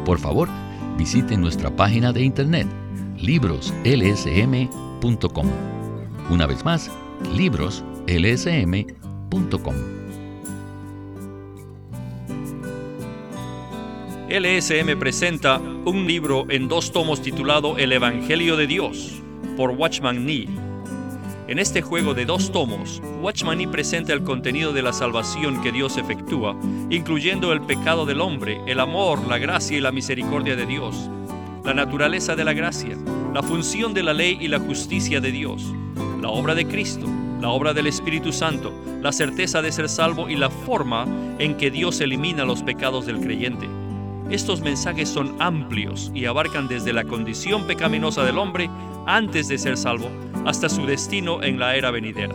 Por 0.04 0.18
favor, 0.18 0.48
visiten 0.96 1.40
nuestra 1.40 1.74
página 1.74 2.12
de 2.12 2.22
internet 2.22 2.66
libroslsm.com. 3.20 5.46
Una 6.30 6.46
vez 6.46 6.64
más, 6.64 6.88
libroslsm.com. 7.34 9.97
LSM 14.30 14.98
presenta 14.98 15.56
un 15.56 16.06
libro 16.06 16.44
en 16.50 16.68
dos 16.68 16.92
tomos 16.92 17.22
titulado 17.22 17.78
El 17.78 17.92
Evangelio 17.92 18.58
de 18.58 18.66
Dios 18.66 19.22
por 19.56 19.70
Watchman 19.70 20.26
Nee. 20.26 20.46
En 21.46 21.58
este 21.58 21.80
juego 21.80 22.12
de 22.12 22.26
dos 22.26 22.52
tomos, 22.52 23.00
Watchman 23.22 23.56
Nee 23.56 23.68
presenta 23.68 24.12
el 24.12 24.24
contenido 24.24 24.74
de 24.74 24.82
la 24.82 24.92
salvación 24.92 25.62
que 25.62 25.72
Dios 25.72 25.96
efectúa, 25.96 26.54
incluyendo 26.90 27.54
el 27.54 27.62
pecado 27.62 28.04
del 28.04 28.20
hombre, 28.20 28.60
el 28.66 28.80
amor, 28.80 29.26
la 29.26 29.38
gracia 29.38 29.78
y 29.78 29.80
la 29.80 29.92
misericordia 29.92 30.56
de 30.56 30.66
Dios, 30.66 31.08
la 31.64 31.72
naturaleza 31.72 32.36
de 32.36 32.44
la 32.44 32.52
gracia, 32.52 32.98
la 33.32 33.42
función 33.42 33.94
de 33.94 34.02
la 34.02 34.12
ley 34.12 34.36
y 34.38 34.48
la 34.48 34.58
justicia 34.58 35.22
de 35.22 35.32
Dios, 35.32 35.72
la 36.20 36.28
obra 36.28 36.54
de 36.54 36.66
Cristo, 36.66 37.06
la 37.40 37.48
obra 37.48 37.72
del 37.72 37.86
Espíritu 37.86 38.34
Santo, 38.34 38.74
la 39.00 39.10
certeza 39.10 39.62
de 39.62 39.72
ser 39.72 39.88
salvo 39.88 40.28
y 40.28 40.36
la 40.36 40.50
forma 40.50 41.06
en 41.38 41.56
que 41.56 41.70
Dios 41.70 41.98
elimina 42.02 42.44
los 42.44 42.62
pecados 42.62 43.06
del 43.06 43.20
creyente. 43.20 43.66
Estos 44.30 44.60
mensajes 44.60 45.08
son 45.08 45.36
amplios 45.40 46.12
y 46.14 46.26
abarcan 46.26 46.68
desde 46.68 46.92
la 46.92 47.04
condición 47.04 47.66
pecaminosa 47.66 48.24
del 48.24 48.36
hombre 48.38 48.68
antes 49.06 49.48
de 49.48 49.56
ser 49.56 49.78
salvo 49.78 50.10
hasta 50.44 50.68
su 50.68 50.84
destino 50.84 51.42
en 51.42 51.58
la 51.58 51.76
era 51.76 51.90
venidera. 51.90 52.34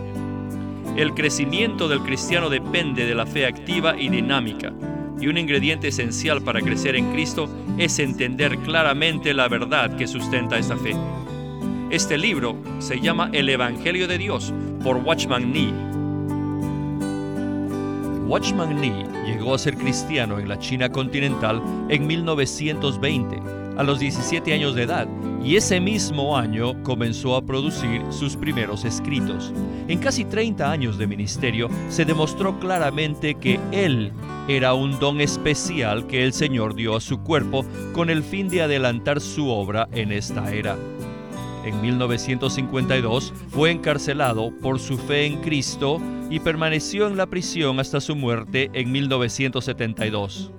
El 0.96 1.14
crecimiento 1.14 1.88
del 1.88 2.00
cristiano 2.00 2.50
depende 2.50 3.06
de 3.06 3.14
la 3.14 3.26
fe 3.26 3.46
activa 3.46 3.96
y 3.96 4.08
dinámica, 4.08 4.72
y 5.20 5.28
un 5.28 5.38
ingrediente 5.38 5.88
esencial 5.88 6.42
para 6.42 6.60
crecer 6.60 6.96
en 6.96 7.12
Cristo 7.12 7.48
es 7.78 7.98
entender 8.00 8.58
claramente 8.58 9.32
la 9.32 9.48
verdad 9.48 9.96
que 9.96 10.08
sustenta 10.08 10.58
esta 10.58 10.76
fe. 10.76 10.96
Este 11.90 12.18
libro 12.18 12.56
se 12.80 13.00
llama 13.00 13.30
El 13.32 13.48
Evangelio 13.48 14.08
de 14.08 14.18
Dios 14.18 14.52
por 14.82 14.96
Watchman 14.96 15.52
Nee 15.52 15.93
Watchman 18.26 18.80
Nee 18.80 19.04
llegó 19.26 19.54
a 19.54 19.58
ser 19.58 19.76
cristiano 19.76 20.38
en 20.38 20.48
la 20.48 20.58
China 20.58 20.90
continental 20.90 21.62
en 21.88 22.06
1920, 22.06 23.40
a 23.76 23.82
los 23.82 23.98
17 23.98 24.52
años 24.52 24.74
de 24.74 24.84
edad, 24.84 25.06
y 25.42 25.56
ese 25.56 25.78
mismo 25.78 26.36
año 26.36 26.82
comenzó 26.82 27.36
a 27.36 27.42
producir 27.42 28.02
sus 28.10 28.36
primeros 28.36 28.84
escritos. 28.84 29.52
En 29.88 29.98
casi 29.98 30.24
30 30.24 30.70
años 30.70 30.96
de 30.96 31.06
ministerio 31.06 31.68
se 31.90 32.06
demostró 32.06 32.58
claramente 32.58 33.34
que 33.34 33.60
él 33.72 34.10
era 34.48 34.72
un 34.74 34.98
don 34.98 35.20
especial 35.20 36.06
que 36.06 36.24
el 36.24 36.32
Señor 36.32 36.74
dio 36.74 36.96
a 36.96 37.00
su 37.00 37.20
cuerpo 37.20 37.64
con 37.92 38.08
el 38.08 38.22
fin 38.22 38.48
de 38.48 38.62
adelantar 38.62 39.20
su 39.20 39.48
obra 39.48 39.88
en 39.92 40.12
esta 40.12 40.52
era. 40.52 40.76
En 41.64 41.80
1952 41.80 43.32
fue 43.48 43.70
encarcelado 43.70 44.52
por 44.60 44.78
su 44.78 44.98
fe 44.98 45.26
en 45.26 45.40
Cristo 45.40 46.00
y 46.30 46.40
permaneció 46.40 47.06
en 47.06 47.16
la 47.16 47.26
prisión 47.26 47.80
hasta 47.80 48.00
su 48.00 48.14
muerte 48.14 48.70
en 48.74 48.92
1972. 48.92 50.52